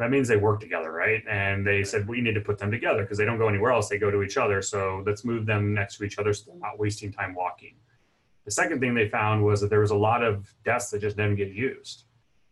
That 0.02 0.10
means 0.10 0.28
they 0.28 0.36
work 0.36 0.60
together, 0.60 0.92
right? 0.92 1.24
And 1.30 1.64
they 1.66 1.84
said, 1.84 2.08
we 2.08 2.22
need 2.22 2.34
to 2.34 2.42
put 2.42 2.58
them 2.58 2.72
together 2.72 3.04
because 3.04 3.20
they 3.20 3.26
don't 3.26 3.38
go 3.38 3.48
anywhere 3.48 3.72
else. 3.72 3.88
They 3.88 4.00
go 4.00 4.10
to 4.10 4.24
each 4.24 4.36
other. 4.36 4.60
So 4.64 5.04
let's 5.06 5.24
move 5.24 5.46
them 5.46 5.76
next 5.76 5.98
to 5.98 6.04
each 6.04 6.18
other 6.18 6.34
so 6.34 6.46
they're 6.48 6.60
not 6.60 6.80
wasting 6.80 7.14
time 7.14 7.36
walking. 7.36 7.76
The 8.46 8.50
second 8.50 8.80
thing 8.80 8.96
they 8.96 9.10
found 9.10 9.46
was 9.46 9.62
that 9.62 9.70
there 9.70 9.82
was 9.82 9.92
a 9.92 9.96
lot 9.96 10.24
of 10.24 10.52
desks 10.66 10.90
that 10.90 11.02
just 11.02 11.18
didn't 11.18 11.36
get 11.36 11.50
used. 11.50 12.06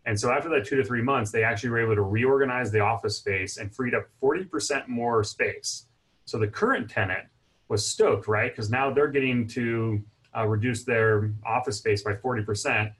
And 0.05 0.19
so 0.19 0.31
after 0.31 0.47
that 0.49 0.67
two 0.67 0.75
to 0.75 0.83
three 0.83 1.01
months, 1.01 1.31
they 1.31 1.43
actually 1.43 1.71
were 1.71 1.81
able 1.81 1.95
to 1.95 2.03
reorganize 2.03 2.71
the 2.71 2.81
office 2.81 3.17
space 3.17 3.57
and 3.57 3.73
freed 3.75 3.95
up 3.95 4.05
40% 4.21 4.87
more 4.87 5.23
space. 5.23 5.87
So 6.25 6.37
the 6.37 6.47
current 6.47 6.87
tenant 6.87 7.25
was 7.67 7.83
stoked, 7.83 8.27
right? 8.27 8.51
Because 8.51 8.69
now 8.69 8.93
they're 8.93 9.07
getting 9.07 9.47
to 9.47 10.03
uh, 10.37 10.45
reduce 10.45 10.83
their 10.83 11.33
office 11.43 11.77
space 11.77 12.03
by 12.03 12.13
40%, 12.13 12.93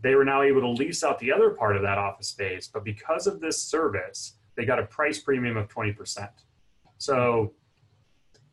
they 0.00 0.14
were 0.14 0.24
now 0.24 0.42
able 0.42 0.60
to 0.60 0.70
lease 0.70 1.02
out 1.02 1.18
the 1.18 1.32
other 1.32 1.50
part 1.50 1.76
of 1.76 1.82
that 1.82 1.98
office 1.98 2.28
space. 2.28 2.68
But 2.68 2.84
because 2.84 3.26
of 3.26 3.40
this 3.40 3.60
service, 3.60 4.34
they 4.56 4.64
got 4.64 4.78
a 4.78 4.86
price 4.86 5.18
premium 5.18 5.56
of 5.56 5.68
20%. 5.68 6.28
So 6.98 7.52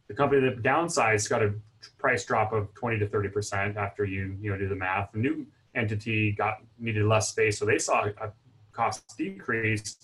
the 0.08 0.14
company 0.14 0.42
that 0.42 0.62
downsized 0.62 1.30
got 1.30 1.44
a 1.44 1.54
price 1.98 2.26
drop 2.26 2.54
of 2.54 2.74
20 2.74 3.00
to 3.00 3.08
30% 3.08 3.76
after 3.76 4.06
you, 4.06 4.38
you 4.42 4.52
know, 4.52 4.58
do 4.58 4.68
the 4.68 4.76
math. 4.76 5.12
The 5.12 5.20
new 5.20 5.46
entity 5.76 6.32
got 6.32 6.58
needed 6.80 7.06
less 7.06 7.30
space, 7.30 7.60
so 7.60 7.66
they 7.66 7.78
saw 7.78 8.06
a 8.06 8.32
cost 8.72 9.18
decrease, 9.18 9.98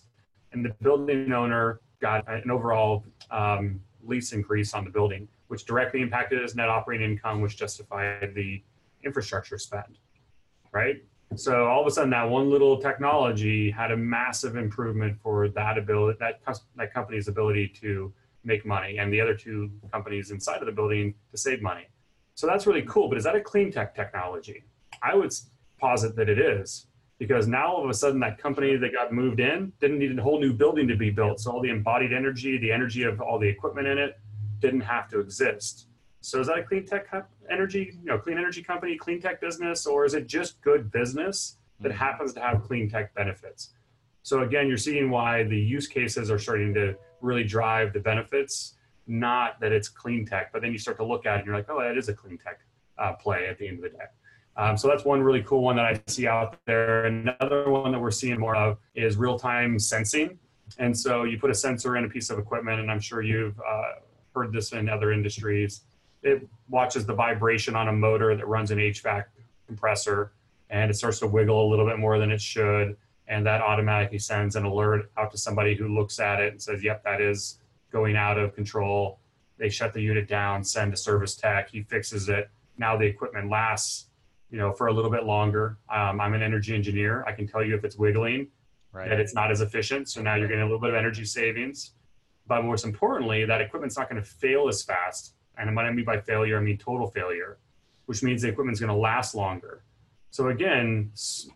and 0.52 0.66
the 0.66 0.76
building 0.82 1.32
owner 1.32 1.82
got 2.02 2.28
an 2.28 2.50
overall 2.52 3.06
um, 3.30 3.80
lease 4.04 4.34
increase 4.34 4.74
on 4.74 4.84
the 4.84 4.92
building 4.92 5.28
which 5.52 5.66
directly 5.66 6.02
impacted 6.02 6.42
his 6.42 6.56
net 6.56 6.70
operating 6.70 7.12
income, 7.12 7.42
which 7.42 7.58
justified 7.58 8.32
the 8.34 8.64
infrastructure 9.04 9.58
spend, 9.58 10.00
right? 10.72 11.04
So 11.36 11.66
all 11.68 11.82
of 11.82 11.88
a 11.88 11.92
sudden, 11.92 12.10
that 12.10 12.30
one 12.30 12.50
little 12.50 12.78
technology 12.78 13.72
had 13.72 13.92
a 13.92 13.98
massive 13.98 14.58
improvement 14.58 15.18
for 15.22 15.48
that 15.50 15.78
ability, 15.78 16.18
that 16.20 16.42
that 16.76 16.94
company's 16.94 17.28
ability 17.30 17.70
to 17.82 18.14
make 18.44 18.66
money, 18.66 18.98
and 18.98 19.14
the 19.14 19.22
other 19.22 19.36
two 19.36 19.72
companies 19.94 20.32
inside 20.32 20.60
of 20.60 20.66
the 20.66 20.72
building 20.72 21.14
to 21.32 21.38
save 21.38 21.62
money. 21.62 21.88
So 22.36 22.48
that's 22.48 22.68
really 22.68 22.82
cool. 22.84 23.08
But 23.08 23.18
is 23.18 23.24
that 23.24 23.36
a 23.36 23.42
clean 23.42 23.72
tech 23.72 23.96
technology? 23.96 24.64
I 25.02 25.16
would 25.16 25.34
posit 25.80 26.16
that 26.18 26.28
it 26.28 26.38
is, 26.38 26.88
because 27.18 27.48
now 27.48 27.74
all 27.74 27.84
of 27.84 27.90
a 27.90 27.94
sudden 27.94 28.20
that 28.20 28.38
company 28.38 28.76
that 28.76 28.92
got 28.92 29.14
moved 29.14 29.40
in 29.40 29.72
didn't 29.80 30.00
need 30.00 30.18
a 30.18 30.22
whole 30.22 30.40
new 30.40 30.54
building 30.54 30.88
to 30.88 30.96
be 30.96 31.12
built. 31.12 31.40
So 31.40 31.52
all 31.52 31.62
the 31.62 31.70
embodied 31.70 32.14
energy, 32.14 32.58
the 32.58 32.72
energy 32.72 33.04
of 33.04 33.22
all 33.22 33.40
the 33.40 33.48
equipment 33.48 33.88
in 33.88 33.98
it, 33.98 34.20
didn't 34.60 34.82
have 34.82 35.08
to 35.10 35.20
exist. 35.20 35.88
So 36.22 36.40
is 36.40 36.48
that 36.48 36.60
a 36.60 36.64
clean 36.64 36.86
tech 36.86 37.08
energy, 37.50 37.98
you 38.00 38.06
know, 38.06 38.18
clean 38.18 38.38
energy 38.38 38.62
company, 38.62 38.96
clean 38.96 39.20
tech 39.20 39.42
business, 39.42 39.86
or 39.86 40.06
is 40.06 40.14
it 40.14 40.28
just 40.28 40.62
good 40.62 40.92
business 40.92 41.58
that 41.80 41.90
mm-hmm. 41.90 41.98
happens 41.98 42.34
to 42.34 42.40
have 42.40 42.64
clean 42.64 42.90
tech 42.90 43.14
benefits? 43.16 43.72
So 44.24 44.44
again, 44.44 44.68
you're 44.68 44.78
seeing 44.78 45.10
why 45.10 45.44
the 45.44 45.58
use 45.58 45.88
cases 45.88 46.30
are 46.30 46.38
starting 46.38 46.74
to 46.76 46.96
really 47.22 47.44
drive 47.44 47.92
the 47.92 48.00
benefits, 48.00 48.76
not 49.08 49.60
that 49.62 49.72
it's 49.72 49.90
clean 49.90 50.26
tech, 50.26 50.54
but 50.54 50.62
then 50.62 50.72
you 50.72 50.78
start 50.78 50.98
to 50.98 51.04
look 51.04 51.26
at 51.26 51.36
it 51.36 51.38
and 51.40 51.48
you're 51.48 51.56
like, 51.56 51.70
oh, 51.70 51.82
that 51.82 51.98
is 51.98 52.08
a 52.08 52.14
clean 52.14 52.38
tech 52.38 52.60
uh, 53.00 53.14
play 53.14 53.48
at 53.48 53.58
the 53.58 53.68
end 53.68 53.78
of 53.78 53.84
the 53.84 53.98
day. 53.98 54.06
Um, 54.58 54.78
so 54.78 54.88
that's 54.88 55.06
one 55.06 55.24
really 55.24 55.42
cool 55.44 55.64
one 55.64 55.76
that 55.78 55.86
I 55.86 56.00
see 56.08 56.28
out 56.28 56.58
there. 56.66 57.06
Another 57.06 57.70
one 57.72 57.92
that 57.94 58.00
we're 58.00 58.12
seeing 58.12 58.40
more 58.40 58.56
of 58.56 58.78
is 58.94 59.18
real-time 59.18 59.80
sensing. 59.80 60.38
And 60.78 60.98
so 60.98 61.24
you 61.24 61.40
put 61.40 61.50
a 61.50 61.56
sensor 61.56 61.98
in 61.98 62.06
a 62.06 62.10
piece 62.10 62.30
of 62.30 62.38
equipment, 62.38 62.80
and 62.80 62.92
I'm 62.92 63.00
sure 63.00 63.22
you've 63.22 63.60
uh, 63.60 63.94
heard 64.36 64.54
this 64.54 64.72
in 64.74 64.88
other 64.88 65.12
industries. 65.12 65.82
It 66.24 66.48
watches 66.70 67.06
the 67.06 67.14
vibration 67.14 67.76
on 67.76 67.88
a 67.88 67.94
motor 67.94 68.36
that 68.36 68.48
runs 68.48 68.72
an 68.72 68.78
HVAC 68.78 69.26
compressor 69.68 70.32
and 70.70 70.90
it 70.90 70.96
starts 70.96 71.20
to 71.20 71.28
wiggle 71.28 71.68
a 71.68 71.70
little 71.70 71.86
bit 71.86 72.00
more 72.00 72.18
than 72.18 72.32
it 72.32 72.42
should. 72.42 72.96
And 73.28 73.46
that 73.46 73.62
automatically 73.62 74.20
sends 74.20 74.56
an 74.56 74.66
alert 74.66 75.12
out 75.18 75.32
to 75.32 75.38
somebody 75.38 75.76
who 75.76 75.88
looks 75.88 76.20
at 76.20 76.42
it 76.42 76.54
and 76.54 76.62
says, 76.62 76.84
yep, 76.84 77.04
that 77.04 77.22
is 77.22 77.60
going 77.92 78.16
out 78.16 78.38
of 78.38 78.56
control. 78.56 79.20
They 79.58 79.70
shut 79.70 79.94
the 79.94 80.02
unit 80.02 80.28
down, 80.28 80.64
send 80.64 80.94
a 80.94 80.98
service 80.98 81.36
tech, 81.36 81.70
he 81.70 81.84
fixes 81.84 82.30
it. 82.30 82.50
Now 82.78 82.98
the 82.98 83.06
equipment 83.06 83.50
lasts, 83.50 84.08
you 84.50 84.58
know, 84.58 84.74
for 84.74 84.88
a 84.88 84.94
little 84.94 85.12
bit 85.12 85.26
longer. 85.26 85.78
Um, 85.90 86.20
I'm 86.20 86.34
an 86.34 86.42
energy 86.42 86.74
engineer. 86.74 87.24
I 87.28 87.34
can 87.34 87.48
tell 87.48 87.64
you 87.64 87.76
if 87.76 87.84
it's 87.84 87.98
wiggling, 87.98 88.48
right. 88.92 89.10
that 89.10 89.20
it's 89.20 89.36
not 89.36 89.52
as 89.52 89.62
efficient. 89.62 90.10
So 90.10 90.22
now 90.22 90.36
you're 90.36 90.48
getting 90.48 90.64
a 90.64 90.66
little 90.66 90.80
bit 90.80 90.90
of 90.90 90.96
energy 90.96 91.26
savings. 91.26 91.92
But 92.48 92.64
most 92.64 92.86
importantly, 92.86 93.46
that 93.46 93.62
equipment's 93.62 93.98
not 93.98 94.10
going 94.10 94.22
to 94.22 94.28
fail 94.28 94.68
as 94.68 94.82
fast. 94.84 95.36
And 95.58 95.76
what 95.76 95.86
I 95.86 95.92
mean 95.92 96.06
by 96.06 96.20
failure, 96.20 96.58
I 96.58 96.62
mean 96.62 96.78
total 96.78 97.08
failure, 97.08 97.58
which 98.06 98.24
means 98.24 98.42
the 98.42 98.50
equipment's 98.50 98.80
going 98.80 98.92
to 98.92 98.96
last 98.96 99.36
longer. 99.36 99.84
So 100.32 100.48
again, 100.48 101.12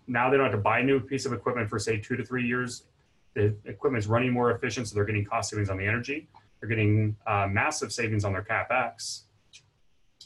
now 0.08 0.30
they 0.30 0.38
don't 0.38 0.46
have 0.46 0.56
to 0.56 0.62
buy 0.62 0.80
a 0.80 0.84
new 0.84 1.00
piece 1.00 1.26
of 1.26 1.34
equipment 1.34 1.70
for 1.70 1.80
say 1.80 1.98
two 1.98 2.18
to 2.18 2.26
three 2.26 2.46
years. 2.46 2.84
The 3.34 3.56
equipment's 3.66 4.08
running 4.08 4.32
more 4.32 4.52
efficient, 4.52 4.88
so 4.88 4.96
they're 4.96 5.06
getting 5.06 5.26
cost 5.26 5.50
savings 5.50 5.70
on 5.70 5.78
the 5.78 5.86
energy. 5.86 6.28
They're 6.60 6.70
getting 6.70 7.16
uh, 7.26 7.48
massive 7.50 7.92
savings 7.92 8.26
on 8.26 8.34
their 8.34 8.44
capex. 8.44 9.24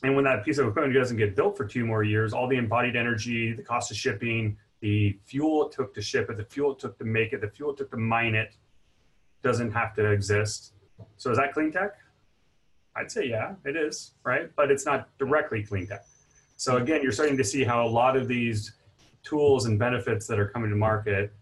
And 0.04 0.16
when 0.16 0.24
that 0.26 0.46
piece 0.46 0.58
of 0.58 0.68
equipment 0.68 0.96
doesn't 0.96 1.18
get 1.18 1.36
built 1.36 1.58
for 1.58 1.66
two 1.66 1.86
more 1.86 2.04
years, 2.04 2.34
all 2.34 2.48
the 2.48 2.58
embodied 2.58 2.96
energy, 2.96 3.54
the 3.54 3.64
cost 3.64 3.92
of 3.92 3.98
shipping, 3.98 4.58
the 4.82 5.18
fuel 5.26 5.68
it 5.68 5.74
took 5.74 5.94
to 5.94 6.02
ship 6.02 6.30
it, 6.30 6.38
the 6.38 6.46
fuel 6.46 6.72
it 6.72 6.80
took 6.80 6.98
to 7.00 7.04
make 7.04 7.34
it, 7.34 7.42
the 7.42 7.50
fuel 7.50 7.72
it 7.72 7.78
took 7.78 7.92
to 7.92 7.98
mine 7.98 8.34
it, 8.34 8.56
doesn't 9.44 9.72
have 9.72 9.94
to 9.96 10.10
exist. 10.12 10.74
So 11.18 11.32
is 11.32 11.38
that 11.38 11.54
clean 11.54 11.72
tech? 11.72 11.98
I'd 13.00 13.12
say 13.12 13.28
yeah, 13.28 13.56
it 13.66 13.76
is, 13.76 14.12
right? 14.24 14.52
But 14.56 14.72
it's 14.72 14.86
not 14.86 15.08
directly 15.18 15.64
clean 15.64 15.88
tech. 15.88 16.06
So 16.58 16.78
again, 16.78 17.02
you're 17.02 17.14
starting 17.14 17.38
to 17.38 17.44
see 17.44 17.64
how 17.64 17.86
a 17.86 17.88
lot 17.88 18.18
of 18.18 18.28
these 18.28 18.74
tools 19.24 19.66
and 19.66 19.80
benefits 19.80 20.28
that 20.28 20.40
are 20.40 20.48
coming 20.48 20.70
to 20.70 20.76
market 20.76 21.34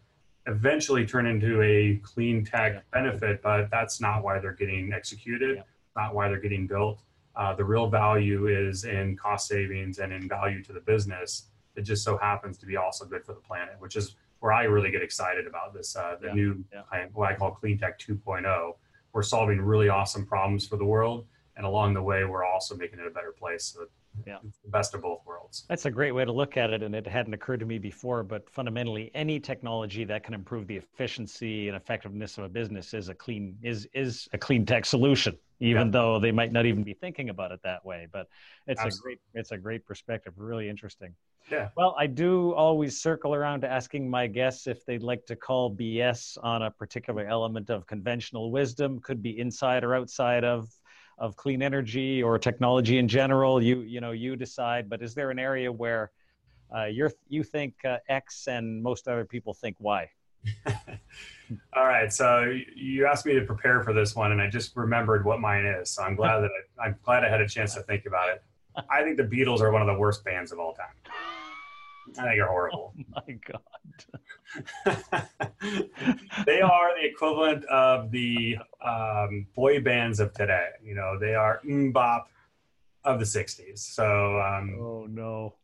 eventually 0.46 1.06
turn 1.06 1.26
into 1.26 1.62
a 1.62 2.00
clean 2.04 2.46
tech 2.46 2.90
benefit, 2.92 3.42
but 3.42 3.70
that's 3.70 4.00
not 4.00 4.24
why 4.24 4.40
they're 4.40 4.54
getting 4.54 4.94
executed, 4.94 5.58
yeah. 5.58 5.64
not 5.96 6.16
why 6.16 6.28
they're 6.30 6.40
getting 6.40 6.68
built. 6.68 7.02
Uh, 7.36 7.54
the 7.54 7.64
real 7.64 7.88
value 7.88 8.48
is 8.48 8.86
in 8.86 9.16
cost 9.18 9.48
savings 9.48 10.00
and 10.00 10.14
in 10.14 10.28
value 10.28 10.64
to 10.64 10.74
the 10.74 10.80
business. 10.80 11.48
It 11.76 11.82
just 11.82 12.04
so 12.04 12.18
happens 12.18 12.58
to 12.60 12.66
be 12.66 12.78
also 12.78 13.06
good 13.06 13.26
for 13.26 13.34
the 13.34 13.42
planet, 13.42 13.76
which 13.80 13.96
is 13.96 14.16
where 14.40 14.54
I 14.54 14.64
really 14.64 14.92
get 14.92 15.02
excited 15.02 15.48
about 15.48 15.74
this, 15.74 15.96
uh, 15.96 16.16
the 16.22 16.28
yeah, 16.28 16.34
new, 16.34 16.64
yeah. 16.72 17.06
what 17.14 17.32
I 17.32 17.36
call 17.36 17.52
clean 17.52 17.78
tech 17.78 18.00
2.0. 18.00 18.74
We're 19.14 19.24
solving 19.24 19.60
really 19.60 19.90
awesome 19.90 20.26
problems 20.26 20.68
for 20.68 20.78
the 20.78 20.86
world. 20.86 21.26
And 21.58 21.66
along 21.66 21.96
the 21.96 22.02
way, 22.02 22.24
we're 22.24 22.46
also 22.46 22.76
making 22.76 23.00
it 23.00 23.08
a 23.08 23.10
better 23.10 23.34
place. 23.38 23.66
So 23.66 23.88
yeah. 24.26 24.38
the 24.64 24.70
best 24.70 24.94
of 24.94 25.02
both 25.02 25.22
worlds. 25.26 25.66
That's 25.68 25.86
a 25.86 25.92
great 25.92 26.12
way 26.12 26.24
to 26.24 26.32
look 26.32 26.56
at 26.56 26.72
it, 26.72 26.84
and 26.84 26.96
it 26.96 27.06
hadn't 27.06 27.34
occurred 27.34 27.60
to 27.60 27.66
me 27.66 27.80
before. 27.80 28.24
But 28.24 28.50
fundamentally, 28.50 29.12
any 29.14 29.40
technology 29.40 30.04
that 30.06 30.24
can 30.24 30.34
improve 30.34 30.68
the 30.68 30.78
efficiency 30.78 31.68
and 31.68 31.76
effectiveness 31.76 32.38
of 32.38 32.46
a 32.46 32.50
business 32.50 32.94
is 32.94 33.10
a 33.10 33.14
clean 33.14 33.58
is 33.62 33.88
is 33.94 34.28
a 34.34 34.38
clean 34.38 34.66
tech 34.66 34.86
solution, 34.86 35.38
even 35.60 35.88
yeah. 35.88 35.92
though 35.92 36.20
they 36.20 36.32
might 36.32 36.52
not 36.52 36.66
even 36.66 36.84
be 36.84 36.94
thinking 36.94 37.30
about 37.30 37.52
it 37.52 37.60
that 37.64 37.84
way. 37.84 38.08
But 38.12 38.28
it's 38.68 38.80
Absolutely. 38.80 38.98
a 38.98 39.16
great 39.16 39.20
it's 39.34 39.52
a 39.52 39.58
great 39.58 39.86
perspective. 39.86 40.34
Really 40.38 40.70
interesting. 40.70 41.14
Yeah. 41.52 41.70
Well, 41.78 41.96
I 41.98 42.08
do 42.08 42.54
always 42.54 43.02
circle 43.02 43.34
around 43.34 43.62
to 43.62 43.72
asking 43.72 44.10
my 44.10 44.28
guests 44.28 44.68
if 44.68 44.86
they'd 44.86 45.02
like 45.02 45.26
to 45.28 45.36
call 45.36 45.74
BS 45.74 46.38
on 46.44 46.62
a 46.62 46.72
particular 46.72 47.26
element 47.26 47.70
of 47.70 47.88
conventional 47.88 48.52
wisdom, 48.52 49.00
could 49.00 49.24
be 49.24 49.40
inside 49.40 49.86
or 49.86 49.96
outside 49.96 50.44
of 50.44 50.68
of 51.18 51.36
clean 51.36 51.62
energy 51.62 52.22
or 52.22 52.38
technology 52.38 52.98
in 52.98 53.08
general. 53.08 53.62
You 53.62 53.82
you 53.82 54.02
know 54.02 54.12
you 54.12 54.36
decide. 54.36 54.90
But 54.90 55.02
is 55.02 55.14
there 55.14 55.32
an 55.32 55.40
area 55.40 55.72
where 55.72 56.12
uh, 56.76 56.86
you're 56.86 57.12
you 57.28 57.44
think 57.44 57.74
uh, 57.86 57.98
X 58.10 58.48
and 58.48 58.82
most 58.82 59.08
other 59.08 59.26
people 59.26 59.54
think 59.54 59.78
Y? 59.80 60.10
All 61.76 61.86
right, 61.86 62.12
so 62.12 62.54
you 62.76 63.06
asked 63.06 63.26
me 63.26 63.34
to 63.34 63.42
prepare 63.42 63.82
for 63.82 63.94
this 63.94 64.16
one, 64.16 64.34
and 64.34 64.42
I 64.42 64.50
just 64.50 64.76
remembered 64.76 65.24
what 65.24 65.40
mine 65.40 65.66
is. 65.66 65.90
So 65.90 66.04
I'm 66.04 66.16
glad 66.16 66.42
that 66.42 66.52
I, 66.80 66.86
I'm 66.86 66.96
glad 67.04 67.24
I 67.24 67.30
had 67.30 67.42
a 67.42 67.48
chance 67.48 67.74
to 67.76 67.82
think 67.82 68.06
about 68.06 68.30
it. 68.30 68.44
I 68.90 69.04
think 69.04 69.18
the 69.18 69.24
Beatles 69.24 69.62
are 69.62 69.72
one 69.72 69.82
of 69.82 69.88
the 69.88 69.98
worst 69.98 70.24
bands 70.24 70.52
of 70.52 70.60
all 70.60 70.74
time. 70.74 70.94
I 72.18 72.24
think 72.24 72.36
you're 72.36 72.48
horrible. 72.48 72.94
Oh 73.16 73.22
my 73.28 73.38
god. 73.48 73.62
they 76.46 76.62
are 76.62 77.00
the 77.00 77.06
equivalent 77.06 77.66
of 77.66 78.12
the 78.12 78.58
um, 78.84 79.46
boy 79.56 79.82
bands 79.82 80.20
of 80.20 80.34
today. 80.34 80.70
You 80.84 80.96
know, 80.96 81.18
they 81.20 81.36
are 81.36 81.60
MMMBop 81.66 82.24
of 83.04 83.20
the 83.20 83.26
'60s. 83.26 83.80
So. 83.80 84.40
Um, 84.40 84.78
oh 84.80 85.06
no. 85.10 85.56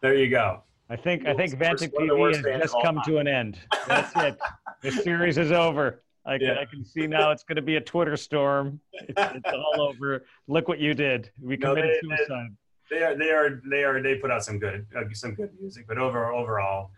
There 0.00 0.14
you 0.14 0.30
go. 0.30 0.62
I 0.88 0.96
think 0.96 1.26
I 1.26 1.34
think 1.34 1.52
Vantiq 1.54 1.92
TV 1.92 2.34
has 2.34 2.62
just 2.62 2.76
come 2.82 3.00
to 3.06 3.18
an 3.18 3.28
end. 3.28 3.58
That's 3.86 4.12
it. 4.16 4.38
the 4.82 4.90
series 4.90 5.38
is 5.38 5.52
over. 5.52 6.02
I 6.26 6.36
can, 6.38 6.46
yeah. 6.48 6.60
I 6.60 6.64
can 6.64 6.84
see 6.84 7.06
now 7.06 7.30
it's 7.30 7.42
going 7.42 7.56
to 7.56 7.62
be 7.62 7.76
a 7.76 7.80
Twitter 7.80 8.16
storm. 8.16 8.80
It's, 8.92 9.12
it's 9.16 9.52
all 9.52 9.80
over. 9.80 10.24
Look 10.48 10.68
what 10.68 10.78
you 10.78 10.94
did. 10.94 11.30
We 11.40 11.56
committed 11.56 11.96
no, 12.02 12.10
they, 12.10 12.16
suicide 12.16 12.50
they 12.50 12.56
are 12.98 13.16
they 13.16 13.30
are 13.30 13.60
they 13.70 13.84
are 13.84 14.02
they 14.02 14.16
put 14.16 14.30
out 14.30 14.44
some 14.44 14.58
good 14.58 14.86
uh, 14.96 15.02
some 15.12 15.34
good 15.34 15.50
music, 15.60 15.86
but 15.86 15.98
over 15.98 16.32
overall, 16.32 16.90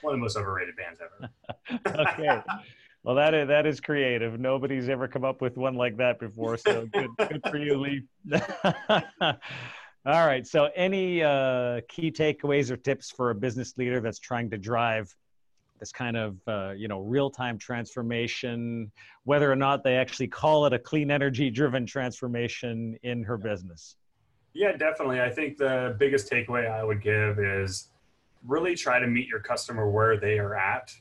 one 0.00 0.14
of 0.14 0.18
the 0.18 0.22
most 0.22 0.36
overrated 0.36 0.74
bands 0.76 1.00
ever. 1.00 2.00
okay. 2.08 2.42
Well, 3.04 3.16
that 3.16 3.34
is 3.34 3.48
that 3.48 3.66
is 3.66 3.80
creative. 3.80 4.38
Nobody's 4.38 4.88
ever 4.88 5.08
come 5.08 5.24
up 5.24 5.40
with 5.40 5.56
one 5.56 5.74
like 5.74 5.96
that 5.96 6.20
before. 6.20 6.56
So 6.56 6.86
good, 6.92 7.10
good 7.18 7.42
for 7.50 7.56
you, 7.56 7.80
Lee. 7.80 8.02
All 10.04 10.26
right. 10.26 10.46
So, 10.46 10.68
any 10.74 11.22
uh, 11.22 11.80
key 11.88 12.10
takeaways 12.10 12.70
or 12.70 12.76
tips 12.76 13.10
for 13.10 13.30
a 13.30 13.34
business 13.34 13.76
leader 13.76 14.00
that's 14.00 14.18
trying 14.18 14.50
to 14.50 14.58
drive 14.58 15.14
this 15.78 15.92
kind 15.92 16.16
of 16.16 16.36
uh, 16.46 16.72
you 16.76 16.86
know 16.88 17.00
real-time 17.00 17.58
transformation, 17.58 18.90
whether 19.24 19.50
or 19.50 19.56
not 19.56 19.82
they 19.82 19.96
actually 19.96 20.28
call 20.28 20.66
it 20.66 20.72
a 20.72 20.78
clean 20.78 21.10
energy-driven 21.10 21.86
transformation 21.86 22.96
in 23.02 23.24
her 23.24 23.36
business? 23.36 23.96
Yeah, 24.54 24.76
definitely. 24.76 25.20
I 25.20 25.30
think 25.30 25.56
the 25.56 25.96
biggest 25.98 26.30
takeaway 26.30 26.70
I 26.70 26.84
would 26.84 27.02
give 27.02 27.38
is 27.38 27.88
really 28.46 28.74
try 28.74 28.98
to 28.98 29.06
meet 29.06 29.28
your 29.28 29.40
customer 29.40 29.90
where 29.90 30.18
they 30.18 30.38
are 30.38 30.54
at 30.54 30.92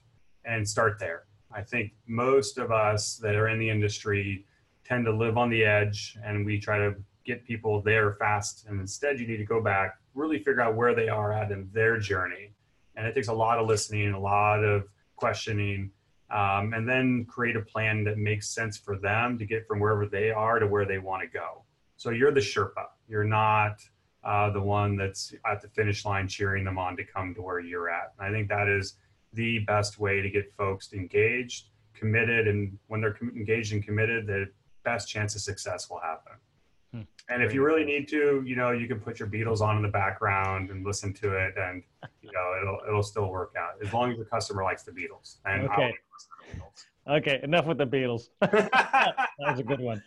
and 0.45 0.67
start 0.67 0.99
there. 0.99 1.23
I 1.53 1.61
think 1.61 1.93
most 2.07 2.57
of 2.57 2.71
us 2.71 3.17
that 3.17 3.35
are 3.35 3.49
in 3.49 3.59
the 3.59 3.69
industry 3.69 4.45
tend 4.85 5.05
to 5.05 5.11
live 5.11 5.37
on 5.37 5.49
the 5.49 5.65
edge 5.65 6.17
and 6.23 6.45
we 6.45 6.59
try 6.59 6.77
to 6.77 6.95
get 7.25 7.45
people 7.45 7.81
there 7.81 8.13
fast. 8.13 8.65
And 8.67 8.79
instead, 8.79 9.19
you 9.19 9.27
need 9.27 9.37
to 9.37 9.45
go 9.45 9.61
back, 9.61 9.97
really 10.13 10.37
figure 10.37 10.61
out 10.61 10.75
where 10.75 10.95
they 10.95 11.09
are 11.09 11.33
at 11.33 11.51
in 11.51 11.69
their 11.73 11.99
journey. 11.99 12.53
And 12.95 13.05
it 13.05 13.13
takes 13.13 13.27
a 13.27 13.33
lot 13.33 13.59
of 13.59 13.67
listening, 13.67 14.13
a 14.13 14.19
lot 14.19 14.63
of 14.63 14.85
questioning, 15.15 15.91
um, 16.29 16.73
and 16.73 16.87
then 16.87 17.25
create 17.25 17.55
a 17.55 17.61
plan 17.61 18.03
that 18.05 18.17
makes 18.17 18.47
sense 18.49 18.77
for 18.77 18.97
them 18.97 19.37
to 19.37 19.45
get 19.45 19.67
from 19.67 19.79
wherever 19.79 20.05
they 20.05 20.31
are 20.31 20.59
to 20.59 20.67
where 20.67 20.85
they 20.85 20.97
want 20.97 21.21
to 21.21 21.27
go. 21.27 21.63
So 21.97 22.09
you're 22.09 22.31
the 22.31 22.39
Sherpa. 22.39 22.87
You're 23.11 23.25
not 23.25 23.81
uh, 24.23 24.49
the 24.51 24.61
one 24.61 24.95
that's 24.95 25.33
at 25.45 25.61
the 25.61 25.67
finish 25.67 26.05
line 26.05 26.29
cheering 26.29 26.63
them 26.63 26.77
on 26.77 26.95
to 26.95 27.03
come 27.03 27.35
to 27.35 27.41
where 27.41 27.59
you're 27.59 27.89
at. 27.89 28.13
And 28.17 28.25
I 28.25 28.31
think 28.31 28.47
that 28.47 28.69
is 28.69 28.95
the 29.33 29.59
best 29.59 29.99
way 29.99 30.21
to 30.21 30.29
get 30.29 30.53
folks 30.55 30.93
engaged, 30.93 31.65
committed, 31.93 32.47
and 32.47 32.77
when 32.87 33.01
they're 33.01 33.17
engaged 33.21 33.73
and 33.73 33.83
committed, 33.83 34.27
the 34.27 34.45
best 34.85 35.09
chance 35.09 35.35
of 35.35 35.41
success 35.41 35.89
will 35.89 35.99
happen. 35.99 36.33
Hmm. 36.93 37.01
And 37.27 37.43
if 37.43 37.53
you 37.53 37.65
really 37.65 37.83
need 37.83 38.07
to, 38.09 38.41
you 38.45 38.55
know, 38.55 38.71
you 38.71 38.87
can 38.87 39.01
put 39.01 39.19
your 39.19 39.27
Beatles 39.27 39.59
on 39.59 39.75
in 39.75 39.81
the 39.81 39.89
background 39.89 40.69
and 40.69 40.85
listen 40.85 41.13
to 41.15 41.35
it, 41.35 41.55
and 41.57 41.83
you 42.21 42.31
know, 42.31 42.61
it'll 42.61 42.79
it'll 42.87 43.03
still 43.03 43.29
work 43.29 43.55
out 43.57 43.73
as 43.85 43.91
long 43.93 44.13
as 44.13 44.19
the 44.19 44.25
customer 44.25 44.63
likes 44.63 44.83
the 44.83 44.91
Beatles. 44.91 45.37
And 45.43 45.67
okay. 45.67 45.93
The 46.53 46.59
Beatles. 46.59 46.85
Okay, 47.17 47.39
enough 47.43 47.65
with 47.65 47.77
the 47.77 47.87
Beatles. 47.87 48.29
that 48.39 49.29
was 49.39 49.59
a 49.59 49.63
good 49.63 49.81
one 49.81 50.01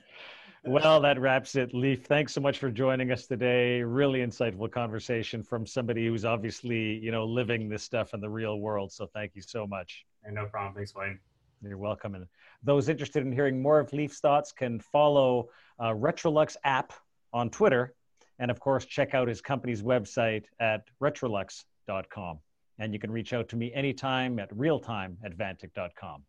well, 0.66 1.00
that 1.00 1.20
wraps 1.20 1.56
it. 1.56 1.74
Leif. 1.74 2.06
thanks 2.06 2.32
so 2.32 2.40
much 2.40 2.58
for 2.58 2.70
joining 2.70 3.12
us 3.12 3.26
today. 3.26 3.82
Really 3.82 4.20
insightful 4.20 4.70
conversation 4.70 5.42
from 5.42 5.66
somebody 5.66 6.06
who's 6.06 6.24
obviously, 6.24 6.98
you 6.98 7.10
know, 7.10 7.24
living 7.24 7.68
this 7.68 7.82
stuff 7.82 8.14
in 8.14 8.20
the 8.20 8.28
real 8.28 8.58
world. 8.58 8.90
So 8.90 9.06
thank 9.06 9.32
you 9.34 9.42
so 9.42 9.66
much. 9.66 10.06
And 10.24 10.34
no 10.34 10.46
problem. 10.46 10.74
Thanks, 10.74 10.92
Blaine. 10.92 11.18
You're 11.62 11.78
welcome. 11.78 12.14
And 12.14 12.26
those 12.62 12.88
interested 12.88 13.26
in 13.26 13.32
hearing 13.32 13.60
more 13.60 13.78
of 13.78 13.92
Leif's 13.92 14.20
thoughts 14.20 14.52
can 14.52 14.80
follow 14.80 15.48
uh, 15.78 15.90
Retrolux 15.90 16.56
app 16.64 16.92
on 17.32 17.50
Twitter. 17.50 17.94
And 18.38 18.50
of 18.50 18.58
course, 18.58 18.84
check 18.86 19.14
out 19.14 19.28
his 19.28 19.40
company's 19.40 19.82
website 19.82 20.44
at 20.60 20.84
retrolux.com. 21.02 22.38
And 22.78 22.92
you 22.92 22.98
can 22.98 23.10
reach 23.10 23.32
out 23.32 23.48
to 23.50 23.56
me 23.56 23.72
anytime 23.72 24.38
at 24.38 24.50
realtime 24.54 25.16
at 25.24 25.36
vantiq.com. 25.36 26.22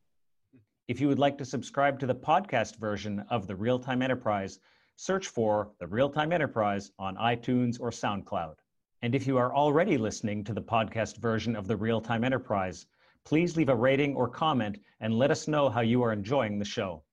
If 0.87 1.01
you 1.01 1.07
would 1.07 1.17
like 1.17 1.39
to 1.39 1.45
subscribe 1.45 1.99
to 1.99 2.05
the 2.05 2.13
podcast 2.13 2.75
version 2.75 3.25
of 3.31 3.47
the 3.47 3.55
Real 3.55 3.79
Time 3.79 4.03
Enterprise, 4.03 4.59
search 4.97 5.25
for 5.29 5.71
the 5.79 5.87
Real 5.87 6.11
Time 6.11 6.31
Enterprise 6.31 6.91
on 6.99 7.15
iTunes 7.15 7.81
or 7.81 7.89
SoundCloud. 7.89 8.57
And 9.01 9.15
if 9.15 9.25
you 9.25 9.35
are 9.37 9.51
already 9.51 9.97
listening 9.97 10.43
to 10.43 10.53
the 10.53 10.61
podcast 10.61 11.17
version 11.17 11.55
of 11.55 11.67
the 11.67 11.75
Real 11.75 12.01
Time 12.01 12.23
Enterprise, 12.23 12.85
please 13.23 13.57
leave 13.57 13.69
a 13.69 13.75
rating 13.75 14.13
or 14.13 14.29
comment 14.29 14.77
and 14.99 15.17
let 15.17 15.31
us 15.31 15.47
know 15.47 15.69
how 15.69 15.81
you 15.81 16.03
are 16.03 16.13
enjoying 16.13 16.59
the 16.59 16.65
show. 16.65 17.03